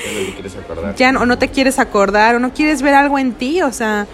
ya 0.96 1.12
no, 1.12 1.26
no 1.26 1.36
te 1.36 1.48
quieres 1.48 1.78
acordar 1.78 2.36
o 2.36 2.38
no 2.38 2.54
quieres 2.54 2.80
ver 2.80 2.94
algo 2.94 3.18
en 3.18 3.32
ti, 3.32 3.60
o 3.60 3.72
sea, 3.72 4.06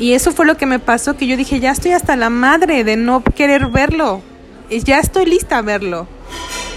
y 0.00 0.14
eso 0.14 0.32
fue 0.32 0.44
lo 0.44 0.56
que 0.56 0.66
me 0.66 0.80
pasó, 0.80 1.16
que 1.16 1.28
yo 1.28 1.36
dije, 1.36 1.60
ya 1.60 1.70
estoy 1.70 1.92
hasta 1.92 2.16
la 2.16 2.30
madre 2.30 2.82
de 2.82 2.96
no 2.96 3.22
querer 3.22 3.66
verlo, 3.66 4.22
y 4.68 4.82
ya 4.82 4.98
estoy 4.98 5.26
lista 5.26 5.58
a 5.58 5.62
verlo, 5.62 6.08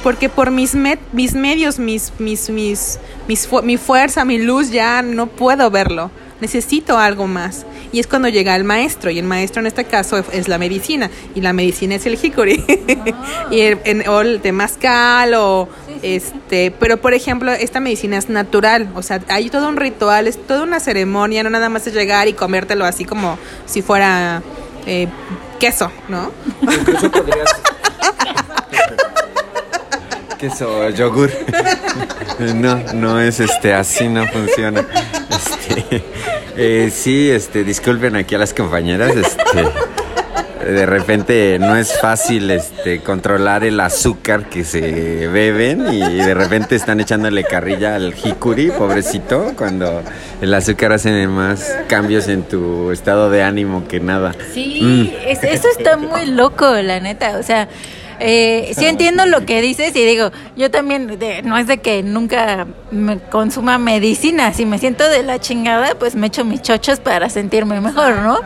porque 0.03 0.29
por 0.29 0.51
mis, 0.51 0.75
mis 1.11 1.33
medios, 1.33 1.79
mis, 1.79 2.11
mis, 2.19 2.49
mis, 2.49 2.99
mis 3.27 3.49
mi 3.63 3.77
fuerza, 3.77 4.25
mi 4.25 4.37
luz, 4.37 4.71
ya 4.71 5.01
no 5.01 5.27
puedo 5.27 5.69
verlo 5.71 6.11
necesito 6.41 6.97
algo 6.97 7.27
más. 7.27 7.65
Y 7.91 7.99
es 7.99 8.07
cuando 8.07 8.27
llega 8.27 8.55
el 8.55 8.63
maestro, 8.63 9.09
y 9.09 9.19
el 9.19 9.25
maestro 9.25 9.61
en 9.61 9.67
este 9.67 9.85
caso 9.85 10.23
es 10.31 10.47
la 10.47 10.57
medicina, 10.57 11.09
y 11.33 11.41
la 11.41 11.53
medicina 11.53 11.95
es 11.95 12.05
el 12.05 12.19
hickory, 12.21 12.63
ah. 12.67 13.47
y 13.51 13.61
el, 13.61 14.03
o 14.07 14.21
el 14.21 14.41
temazcal, 14.41 15.33
o 15.35 15.69
este, 16.01 16.71
pero 16.71 16.97
por 16.97 17.13
ejemplo, 17.13 17.51
esta 17.51 17.79
medicina 17.79 18.17
es 18.17 18.29
natural, 18.29 18.89
o 18.95 19.01
sea, 19.01 19.21
hay 19.29 19.49
todo 19.49 19.69
un 19.69 19.77
ritual, 19.77 20.27
es 20.27 20.45
toda 20.45 20.63
una 20.63 20.79
ceremonia, 20.79 21.43
no 21.43 21.49
nada 21.49 21.69
más 21.69 21.87
es 21.87 21.93
llegar 21.93 22.27
y 22.27 22.33
comértelo 22.33 22.85
así 22.85 23.05
como 23.05 23.37
si 23.65 23.81
fuera 23.81 24.43
eh, 24.85 25.07
queso, 25.59 25.91
¿no? 26.09 26.31
Incluso 26.61 27.09
podrías... 27.11 27.49
queso, 30.37 30.89
yogur. 30.89 31.31
No, 32.53 32.75
no 32.93 33.21
es 33.21 33.39
este, 33.39 33.73
así 33.73 34.09
no 34.09 34.27
funciona. 34.27 34.85
Este, 35.29 36.03
eh, 36.57 36.91
sí, 36.93 37.29
este, 37.29 37.63
disculpen 37.63 38.17
aquí 38.17 38.35
a 38.35 38.37
las 38.37 38.53
compañeras, 38.53 39.15
este, 39.15 39.63
de 40.69 40.85
repente 40.85 41.57
no 41.59 41.77
es 41.77 41.97
fácil 41.99 42.51
este, 42.51 42.99
controlar 42.99 43.63
el 43.63 43.79
azúcar 43.79 44.49
que 44.49 44.65
se 44.65 45.27
beben 45.27 45.93
y 45.93 46.01
de 46.01 46.33
repente 46.33 46.75
están 46.75 46.99
echándole 46.99 47.45
carrilla 47.45 47.95
al 47.95 48.13
jicuri, 48.13 48.69
pobrecito, 48.71 49.53
cuando 49.55 50.01
el 50.41 50.53
azúcar 50.53 50.91
hace 50.91 51.27
más 51.27 51.73
cambios 51.87 52.27
en 52.27 52.43
tu 52.43 52.91
estado 52.91 53.29
de 53.29 53.43
ánimo 53.43 53.87
que 53.87 54.01
nada. 54.01 54.33
Sí, 54.53 54.81
mm. 54.81 55.29
eso 55.29 55.67
está 55.77 55.95
muy 55.95 56.25
loco, 56.25 56.69
la 56.69 56.99
neta, 56.99 57.37
o 57.37 57.43
sea... 57.43 57.69
Eh, 58.19 58.71
sí 58.77 58.85
entiendo 58.85 59.25
lo 59.25 59.45
que 59.45 59.61
dices 59.61 59.95
y 59.95 60.05
digo, 60.05 60.31
yo 60.55 60.71
también, 60.71 61.19
no 61.43 61.57
es 61.57 61.67
de 61.67 61.79
que 61.79 62.03
nunca 62.03 62.67
me 62.91 63.19
consuma 63.19 63.77
medicina, 63.77 64.53
si 64.53 64.65
me 64.65 64.77
siento 64.77 65.07
de 65.09 65.23
la 65.23 65.39
chingada, 65.39 65.95
pues 65.95 66.15
me 66.15 66.27
echo 66.27 66.45
mis 66.45 66.61
chochos 66.61 66.99
para 66.99 67.29
sentirme 67.29 67.81
mejor, 67.81 68.17
¿no? 68.17 68.39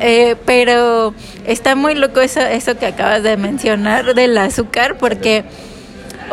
Eh, 0.00 0.36
pero 0.46 1.14
está 1.46 1.74
muy 1.74 1.94
loco 1.94 2.20
eso, 2.20 2.40
eso 2.40 2.76
que 2.76 2.86
acabas 2.86 3.22
de 3.22 3.36
mencionar 3.36 4.14
del 4.14 4.36
azúcar, 4.38 4.96
porque... 4.98 5.44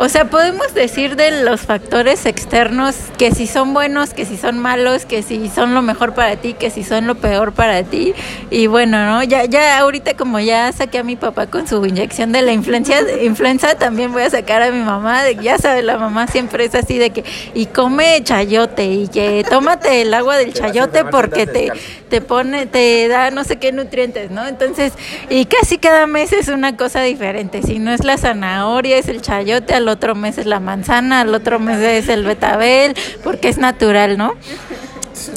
O 0.02 0.08
sea, 0.08 0.30
podemos 0.30 0.72
decir 0.72 1.14
de 1.14 1.42
los 1.42 1.60
factores 1.60 2.24
externos 2.24 2.96
que 3.18 3.32
si 3.32 3.46
son 3.46 3.74
buenos, 3.74 4.14
que 4.14 4.24
si 4.24 4.38
son 4.38 4.58
malos, 4.58 5.04
que 5.04 5.22
si 5.22 5.50
son 5.50 5.74
lo 5.74 5.82
mejor 5.82 6.14
para 6.14 6.36
ti, 6.36 6.54
que 6.54 6.70
si 6.70 6.84
son 6.84 7.06
lo 7.06 7.16
peor 7.16 7.52
para 7.52 7.82
ti. 7.82 8.14
Y 8.48 8.66
bueno, 8.66 9.04
¿no? 9.04 9.22
Ya, 9.24 9.44
ya 9.44 9.78
ahorita 9.78 10.16
como 10.16 10.40
ya 10.40 10.72
saqué 10.72 11.00
a 11.00 11.02
mi 11.02 11.16
papá 11.16 11.48
con 11.48 11.68
su 11.68 11.84
inyección 11.84 12.32
de 12.32 12.40
la 12.40 12.52
influencia, 12.52 13.02
influenza, 13.22 13.74
también 13.74 14.10
voy 14.10 14.22
a 14.22 14.30
sacar 14.30 14.62
a 14.62 14.70
mi 14.70 14.82
mamá. 14.82 15.22
De, 15.22 15.36
ya 15.36 15.58
sabe, 15.58 15.82
la 15.82 15.98
mamá 15.98 16.28
siempre 16.28 16.64
es 16.64 16.74
así 16.74 16.96
de 16.96 17.10
que, 17.10 17.22
y 17.52 17.66
come 17.66 18.24
chayote, 18.24 18.86
y 18.86 19.08
que 19.08 19.44
tómate 19.50 20.00
el 20.00 20.14
agua 20.14 20.38
del 20.38 20.54
chayote 20.54 21.04
porque 21.04 21.46
te, 21.46 21.72
te 22.08 22.22
pone, 22.22 22.64
te 22.64 23.06
da 23.08 23.30
no 23.30 23.44
sé 23.44 23.56
qué 23.58 23.70
nutrientes, 23.70 24.30
¿no? 24.30 24.46
Entonces, 24.46 24.94
y 25.28 25.44
casi 25.44 25.76
cada 25.76 26.06
mes 26.06 26.32
es 26.32 26.48
una 26.48 26.78
cosa 26.78 27.02
diferente. 27.02 27.62
Si 27.62 27.78
no 27.78 27.92
es 27.92 28.02
la 28.02 28.16
zanahoria, 28.16 28.96
es 28.96 29.06
el 29.08 29.20
chayote, 29.20 29.74
al 29.74 29.89
otro 29.90 30.14
mes 30.14 30.38
es 30.38 30.46
la 30.46 30.60
manzana, 30.60 31.20
al 31.20 31.34
otro 31.34 31.58
mes 31.58 31.78
es 31.78 32.08
el 32.08 32.24
betabel, 32.24 32.94
porque 33.22 33.48
es 33.48 33.58
natural, 33.58 34.16
¿no? 34.16 34.34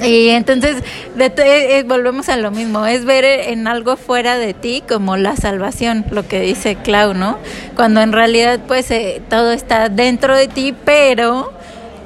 Y 0.04 0.30
entonces 0.30 0.78
de, 1.16 1.26
eh, 1.26 1.78
eh, 1.78 1.84
volvemos 1.86 2.30
a 2.30 2.38
lo 2.38 2.52
mismo, 2.52 2.86
es 2.86 3.06
ver 3.06 3.26
en 3.26 3.68
algo 3.68 3.98
fuera 3.98 4.38
de 4.38 4.54
ti 4.54 4.84
como 4.88 5.18
la 5.18 5.36
salvación, 5.36 6.06
lo 6.10 6.28
que 6.28 6.40
dice 6.40 6.76
Clau, 6.76 7.14
¿no? 7.14 7.38
Cuando 7.76 8.02
en 8.02 8.14
realidad 8.14 8.62
pues 8.68 8.90
eh, 8.92 9.22
todo 9.30 9.52
está 9.52 9.90
dentro 9.90 10.36
de 10.36 10.48
ti, 10.48 10.74
pero 10.86 11.52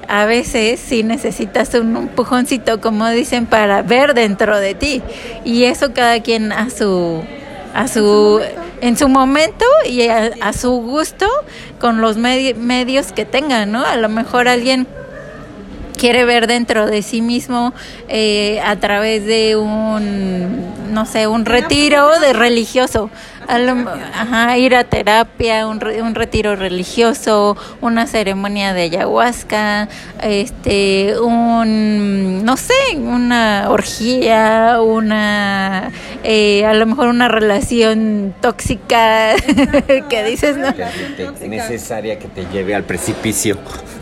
a 0.08 0.26
veces 0.26 0.80
sí 0.80 1.04
necesitas 1.04 1.74
un 1.74 1.96
empujoncito, 1.96 2.80
como 2.82 3.10
dicen, 3.10 3.46
para 3.46 3.82
ver 3.82 4.14
dentro 4.14 4.58
de 4.58 4.74
ti. 4.74 5.02
Y 5.44 5.66
eso 5.66 5.94
cada 5.94 6.22
quien 6.22 6.52
a 6.52 6.70
su 6.70 7.24
a 7.78 7.88
su 7.88 8.42
en 8.82 8.98
su 8.98 9.08
momento 9.08 9.66
y 9.88 10.08
a, 10.08 10.52
su 10.54 10.72
gusto 10.72 11.28
con 11.80 12.02
los 12.02 12.18
medios 12.18 13.12
que 13.12 13.24
tengan, 13.24 13.72
¿no? 13.72 13.86
A 13.86 13.98
lo 13.98 14.10
mejor 14.10 14.48
alguien 14.48 14.88
quiere 15.96 16.26
ver 16.26 16.48
dentro 16.48 16.88
de 16.88 17.04
sí 17.04 17.22
mismo 17.22 17.74
eh, 18.08 18.60
a 18.62 18.78
través 18.78 19.26
de 19.26 19.56
un, 19.56 20.92
no 20.92 21.06
sé, 21.06 21.28
un 21.28 21.46
retiro 21.46 22.20
de 22.20 22.34
religioso 22.34 23.12
ajá, 23.48 24.58
ir 24.58 24.76
a 24.76 24.84
terapia, 24.84 25.68
un, 25.68 25.82
un, 25.84 26.16
retiro 26.16 26.56
religioso, 26.56 27.56
una 27.82 28.08
ceremonia 28.08 28.74
de 28.74 28.84
ayahuasca, 28.84 29.88
este, 30.22 31.16
un, 31.20 32.44
no 32.44 32.58
sé, 32.58 32.74
una 32.98 33.68
orgía, 33.70 34.80
una, 34.82 35.92
eh, 36.24 36.66
a 36.66 36.74
lo 36.74 36.86
mejor 36.86 37.08
una 37.08 37.28
relación 37.28 38.34
tóxica 38.42 39.36
que 40.10 40.24
dices, 40.24 40.58
¿no? 40.58 40.74
necesaria 41.48 42.20
que 42.20 42.28
te 42.28 42.46
lleve 42.52 42.76
al 42.76 42.84
precipicio. 42.84 43.58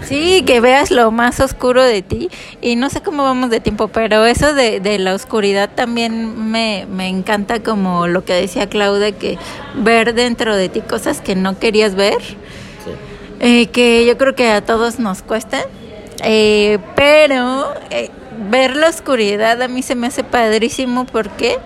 Sí, 0.08 0.44
que 0.46 0.60
veas 0.60 0.92
lo 0.92 1.12
más 1.12 1.40
oscuro 1.40 1.84
de 1.84 2.02
ti. 2.02 2.30
Y 2.62 2.76
no 2.76 2.90
sé 2.90 3.02
cómo 3.02 3.24
vamos 3.24 3.50
de 3.50 3.60
tiempo, 3.60 3.88
pero 3.88 4.26
eso 4.26 4.54
de, 4.54 4.80
de 4.80 5.00
la 5.00 5.16
oscuridad 5.16 5.70
también 5.74 6.52
me, 6.52 6.86
me 6.90 7.08
encanta 7.08 7.62
como 7.64 8.08
lo 8.08 8.24
que 8.24 8.34
decía 8.34 8.68
Claudia, 8.68 9.12
que 9.14 9.35
ver 9.76 10.14
dentro 10.14 10.56
de 10.56 10.70
ti 10.70 10.82
cosas 10.82 11.22
que 11.22 11.36
no 11.36 11.60
querías 11.60 11.96
ver, 11.96 12.18
eh, 13.40 13.68
que 13.68 14.06
yo 14.06 14.18
creo 14.18 14.36
que 14.36 14.50
a 14.50 14.62
todos 14.62 15.00
nos 15.00 15.22
cuesta, 15.22 15.64
eh, 16.24 16.80
pero 16.96 17.74
eh, 17.90 18.10
ver 18.50 18.76
la 18.76 18.90
oscuridad 18.90 19.62
a 19.62 19.68
mí 19.68 19.82
se 19.82 19.96
me 19.96 20.08
hace 20.08 20.24
padrísimo 20.24 21.06
porque 21.06 21.58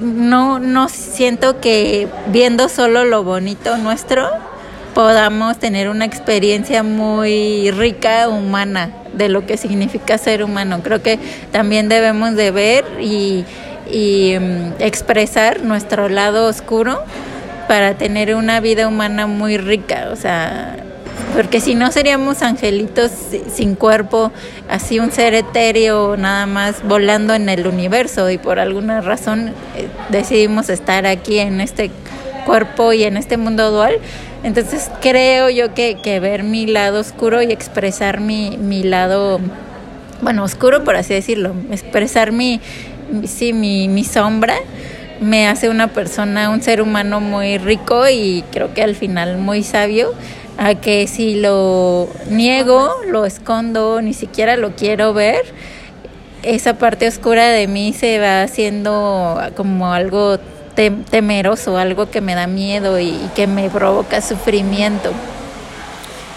no, 0.00 0.58
no 0.58 0.88
siento 0.88 1.60
que 1.60 2.08
viendo 2.26 2.68
solo 2.68 3.04
lo 3.04 3.24
bonito 3.24 3.76
nuestro 3.78 4.28
podamos 4.94 5.58
tener 5.58 5.88
una 5.88 6.04
experiencia 6.04 6.82
muy 6.82 7.70
rica, 7.72 8.28
humana, 8.28 8.90
de 9.12 9.28
lo 9.28 9.44
que 9.44 9.56
significa 9.56 10.16
ser 10.18 10.42
humano. 10.42 10.80
Creo 10.82 11.02
que 11.02 11.18
también 11.50 11.88
debemos 11.88 12.36
de 12.36 12.50
ver 12.52 12.84
y 13.00 13.44
y 13.90 14.36
mm, 14.38 14.80
expresar 14.80 15.62
nuestro 15.62 16.08
lado 16.08 16.46
oscuro 16.46 17.02
para 17.68 17.94
tener 17.94 18.34
una 18.34 18.60
vida 18.60 18.88
humana 18.88 19.26
muy 19.26 19.56
rica, 19.56 20.08
o 20.12 20.16
sea, 20.16 20.76
porque 21.34 21.60
si 21.60 21.74
no 21.74 21.90
seríamos 21.90 22.42
angelitos 22.42 23.10
sin 23.52 23.74
cuerpo, 23.74 24.30
así 24.68 25.00
un 25.00 25.10
ser 25.10 25.34
etéreo 25.34 26.16
nada 26.16 26.46
más 26.46 26.82
volando 26.84 27.34
en 27.34 27.48
el 27.48 27.66
universo 27.66 28.30
y 28.30 28.38
por 28.38 28.60
alguna 28.60 29.00
razón 29.00 29.48
eh, 29.48 29.88
decidimos 30.10 30.68
estar 30.68 31.06
aquí 31.06 31.40
en 31.40 31.60
este 31.60 31.90
cuerpo 32.46 32.92
y 32.92 33.02
en 33.02 33.16
este 33.16 33.36
mundo 33.36 33.72
dual. 33.72 33.98
Entonces 34.44 34.90
creo 35.00 35.50
yo 35.50 35.74
que, 35.74 35.96
que 36.02 36.20
ver 36.20 36.44
mi 36.44 36.66
lado 36.66 37.00
oscuro 37.00 37.42
y 37.42 37.50
expresar 37.50 38.20
mi, 38.20 38.56
mi 38.56 38.84
lado, 38.84 39.40
bueno, 40.20 40.44
oscuro 40.44 40.84
por 40.84 40.94
así 40.94 41.14
decirlo, 41.14 41.52
expresar 41.72 42.30
mi, 42.30 42.60
sí, 43.26 43.52
mi, 43.52 43.88
mi 43.88 44.04
sombra 44.04 44.56
me 45.20 45.48
hace 45.48 45.68
una 45.68 45.88
persona, 45.88 46.50
un 46.50 46.62
ser 46.62 46.82
humano 46.82 47.20
muy 47.20 47.58
rico 47.58 48.08
y 48.08 48.44
creo 48.50 48.74
que 48.74 48.82
al 48.82 48.94
final 48.94 49.38
muy 49.38 49.62
sabio, 49.62 50.12
a 50.58 50.74
que 50.74 51.06
si 51.06 51.40
lo 51.40 52.08
niego, 52.28 52.94
lo 53.08 53.24
escondo, 53.24 54.00
ni 54.02 54.12
siquiera 54.12 54.56
lo 54.56 54.76
quiero 54.76 55.14
ver, 55.14 55.44
esa 56.42 56.78
parte 56.78 57.08
oscura 57.08 57.48
de 57.48 57.66
mí 57.66 57.92
se 57.92 58.18
va 58.18 58.42
haciendo 58.42 59.40
como 59.56 59.92
algo 59.92 60.38
temeroso, 61.10 61.78
algo 61.78 62.10
que 62.10 62.20
me 62.20 62.34
da 62.34 62.46
miedo 62.46 62.98
y 62.98 63.18
que 63.34 63.46
me 63.46 63.70
provoca 63.70 64.20
sufrimiento. 64.20 65.10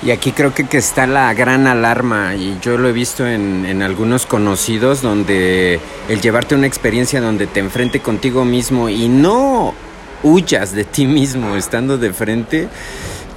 Y 0.04 0.12
aquí 0.12 0.32
creo 0.32 0.54
que, 0.54 0.68
que, 0.68 0.78
está 0.78 1.08
la 1.08 1.34
gran 1.34 1.66
alarma 1.66 2.36
y 2.36 2.58
yo 2.62 2.78
lo 2.78 2.88
he 2.88 2.92
visto 2.92 3.26
en, 3.26 3.66
en, 3.66 3.82
algunos 3.82 4.28
conocidos 4.28 5.02
donde 5.02 5.80
el 6.08 6.22
llevarte 6.22 6.54
una 6.54 6.68
experiencia 6.68 7.20
donde 7.20 7.48
te 7.48 7.60
enfrente 7.60 8.00
contigo 8.00 8.46
mismo 8.46 8.90
y 8.90 9.10
no 9.10 9.74
huyas 10.24 10.74
de 10.74 10.84
ti 10.84 11.08
mismo 11.08 11.56
estando 11.56 11.98
de 11.98 12.14
frente, 12.14 12.68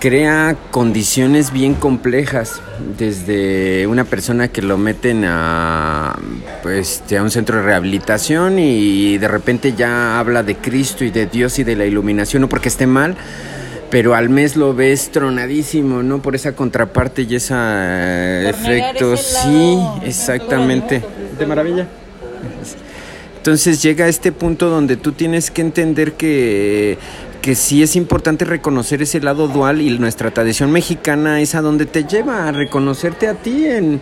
crea 0.00 0.56
condiciones 0.70 1.52
bien 1.52 1.74
complejas, 1.74 2.62
desde 2.98 3.86
una 3.86 4.04
persona 4.04 4.48
que 4.48 4.62
lo 4.62 4.78
meten 4.78 5.24
a, 5.26 6.18
pues, 6.62 7.02
a 7.16 7.22
un 7.22 7.30
centro 7.30 7.58
de 7.58 7.62
rehabilitación 7.62 8.58
y 8.58 9.18
de 9.18 9.28
repente 9.28 9.74
ya 9.74 10.18
habla 10.18 10.42
de 10.42 10.56
Cristo 10.56 11.04
y 11.04 11.10
de 11.10 11.26
Dios 11.26 11.58
y 11.58 11.64
de 11.64 11.76
la 11.76 11.84
iluminación, 11.84 12.42
no 12.42 12.48
porque 12.48 12.68
esté 12.68 12.86
mal, 12.86 13.16
pero 13.90 14.14
al 14.14 14.28
mes 14.28 14.56
lo 14.56 14.74
ves 14.74 15.10
tronadísimo, 15.10 16.02
¿no? 16.02 16.22
Por 16.22 16.34
esa 16.34 16.54
contraparte 16.54 17.22
y 17.22 17.34
ese 17.34 17.54
efecto. 18.48 19.16
Sí, 19.16 19.78
exactamente. 20.04 21.02
De 21.38 21.46
maravilla. 21.46 21.86
Entonces 23.36 23.82
llega 23.82 24.04
a 24.04 24.08
este 24.08 24.32
punto 24.32 24.68
donde 24.68 24.96
tú 24.96 25.12
tienes 25.12 25.50
que 25.50 25.62
entender 25.62 26.12
que 26.12 26.98
que 27.40 27.54
sí 27.54 27.82
es 27.82 27.96
importante 27.96 28.44
reconocer 28.44 29.02
ese 29.02 29.20
lado 29.20 29.48
dual 29.48 29.80
y 29.80 29.98
nuestra 29.98 30.30
tradición 30.30 30.70
mexicana 30.70 31.40
es 31.40 31.54
a 31.54 31.62
donde 31.62 31.86
te 31.86 32.04
lleva 32.04 32.46
a 32.46 32.52
reconocerte 32.52 33.28
a 33.28 33.34
ti 33.34 33.64
en 33.66 34.00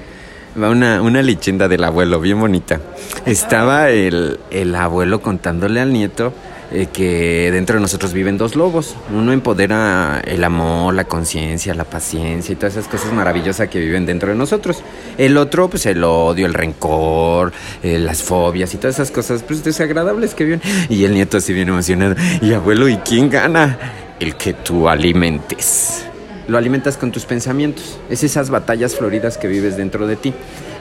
una, 0.57 1.01
una 1.03 1.23
leyenda 1.23 1.69
del 1.69 1.85
abuelo 1.85 2.21
bien 2.21 2.41
bonita. 2.41 2.81
Estaba 3.27 3.91
el, 3.91 4.41
el 4.51 4.75
abuelo 4.75 5.23
contándole 5.23 5.81
al 5.81 5.93
nieto 5.93 6.33
eh, 6.71 6.87
que 6.93 7.51
dentro 7.51 7.77
de 7.77 7.81
nosotros 7.81 8.13
viven 8.13 8.37
dos 8.37 8.55
lobos. 8.55 8.95
Uno 9.15 9.33
empodera 9.33 10.21
el 10.25 10.45
amor, 10.45 10.95
la 10.95 11.05
conciencia, 11.05 11.75
la 11.75 11.85
paciencia 11.85 12.53
y 12.53 12.57
todas 12.57 12.77
esas 12.77 12.89
cosas 12.89 13.13
maravillosas 13.13 13.69
que 13.69 13.81
viven 13.81 14.05
dentro 14.05 14.31
de 14.31 14.35
nosotros. 14.35 14.83
El 15.17 15.37
otro, 15.39 15.71
pues 15.71 15.87
el 15.87 16.05
odio, 16.05 16.45
el 16.47 16.55
rencor, 16.55 17.53
eh, 17.83 17.99
las 17.99 18.23
fobias 18.23 18.75
y 18.75 18.77
todas 18.77 18.97
esas 18.97 19.11
cosas 19.11 19.43
pues, 19.43 19.65
desagradables 19.65 20.35
que 20.35 20.45
viven. 20.45 20.63
Y 20.89 21.05
el 21.05 21.15
nieto 21.15 21.39
así 21.39 21.53
bien 21.53 21.69
emocionado. 21.71 22.15
Y 22.43 22.53
abuelo, 22.53 22.89
¿y 22.89 22.97
quién 22.99 23.31
gana? 23.31 23.79
El 24.21 24.37
que 24.37 24.53
tú 24.53 24.89
alimentes. 24.89 26.05
Lo 26.49 26.59
alimentas 26.59 26.97
con 26.97 27.13
tus 27.13 27.25
pensamientos. 27.25 27.99
Es 28.11 28.25
esas 28.25 28.51
batallas 28.51 28.95
floridas 28.95 29.39
que 29.39 29.49
vives 29.49 29.77
dentro 29.77 30.07
de 30.07 30.17
ti. 30.17 30.35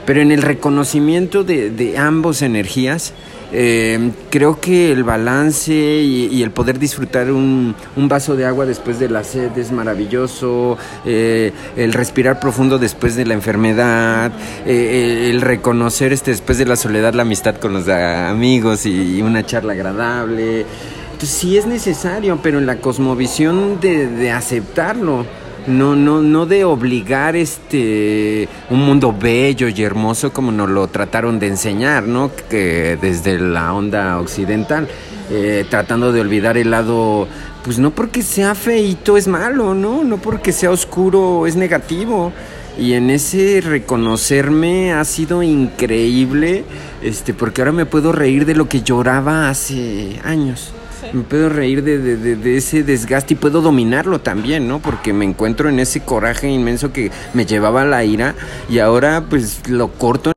Pero 0.08 0.22
en 0.22 0.32
el 0.32 0.40
reconocimiento 0.40 1.44
de, 1.44 1.68
de 1.68 1.98
ambos 1.98 2.40
energías, 2.40 3.12
eh, 3.52 4.10
creo 4.30 4.58
que 4.58 4.90
el 4.90 5.04
balance 5.04 5.74
y, 5.74 6.42
el 6.42 6.50
poder 6.50 6.78
disfrutar 6.78 7.30
un, 7.30 7.74
vaso 7.96 8.34
de 8.34 8.46
agua 8.46 8.64
después 8.64 8.98
de 8.98 9.10
la 9.10 9.22
sed 9.22 9.56
es 9.58 9.70
maravilloso, 9.70 10.78
eh, 11.04 11.52
el 11.76 11.92
respirar 11.92 12.40
profundo 12.40 12.78
después 12.78 13.16
de 13.16 13.26
la 13.26 13.34
enfermedad, 13.34 14.32
eh, 14.64 15.28
el 15.30 15.42
reconocer 15.42 16.14
este, 16.14 16.30
después 16.30 16.56
de 16.56 16.64
la 16.64 16.76
soledad 16.76 17.12
la 17.12 17.20
amistad 17.20 17.56
con 17.56 17.74
los 17.74 17.86
amigos 17.86 18.86
y, 18.86 19.20
una 19.20 19.44
charla 19.44 19.74
agradable. 19.74 20.64
Entonces 21.12 21.36
sí 21.36 21.58
es 21.58 21.66
necesario, 21.66 22.38
pero 22.42 22.56
en 22.56 22.64
la 22.64 22.76
cosmovisión 22.76 23.78
de 23.78 24.30
aceptarlo 24.30 25.26
no, 25.66 25.96
no, 25.96 26.22
no 26.22 26.46
de 26.46 26.64
obligar 26.64 27.36
este 27.36 28.48
un 28.70 28.80
mundo 28.80 29.14
bello 29.18 29.68
y 29.68 29.82
hermoso 29.82 30.32
como 30.32 30.52
nos 30.52 30.70
lo 30.70 30.86
trataron 30.88 31.38
de 31.38 31.48
enseñar, 31.48 32.04
¿no? 32.04 32.30
Que 32.48 32.98
desde 33.00 33.38
la 33.38 33.72
onda 33.74 34.18
occidental, 34.18 34.88
eh, 35.30 35.64
tratando 35.68 36.12
de 36.12 36.20
olvidar 36.20 36.56
el 36.56 36.70
lado, 36.70 37.28
pues 37.64 37.78
no 37.78 37.90
porque 37.90 38.22
sea 38.22 38.54
feito 38.54 39.16
es 39.16 39.28
malo, 39.28 39.74
¿no? 39.74 40.04
No 40.04 40.18
porque 40.18 40.52
sea 40.52 40.70
oscuro 40.70 41.46
es 41.46 41.56
negativo. 41.56 42.32
Y 42.78 42.92
en 42.92 43.10
ese 43.10 43.60
reconocerme 43.60 44.92
ha 44.92 45.04
sido 45.04 45.42
increíble, 45.42 46.64
este, 47.02 47.34
porque 47.34 47.60
ahora 47.60 47.72
me 47.72 47.86
puedo 47.86 48.12
reír 48.12 48.46
de 48.46 48.54
lo 48.54 48.68
que 48.68 48.82
lloraba 48.82 49.48
hace 49.48 50.20
años 50.22 50.72
me 51.12 51.22
puedo 51.22 51.48
reír 51.48 51.82
de, 51.82 51.98
de, 52.16 52.56
ese 52.56 52.82
desgaste 52.82 53.34
y 53.34 53.36
puedo 53.36 53.60
dominarlo 53.60 54.20
también, 54.20 54.68
¿no? 54.68 54.78
Porque 54.80 55.12
me 55.12 55.24
encuentro 55.24 55.68
en 55.68 55.78
ese 55.78 56.00
coraje 56.00 56.48
inmenso 56.48 56.92
que 56.92 57.10
me 57.34 57.46
llevaba 57.46 57.84
la 57.84 58.04
ira 58.04 58.34
y 58.68 58.78
ahora 58.78 59.24
pues 59.28 59.68
lo 59.68 59.88
corto 59.88 60.32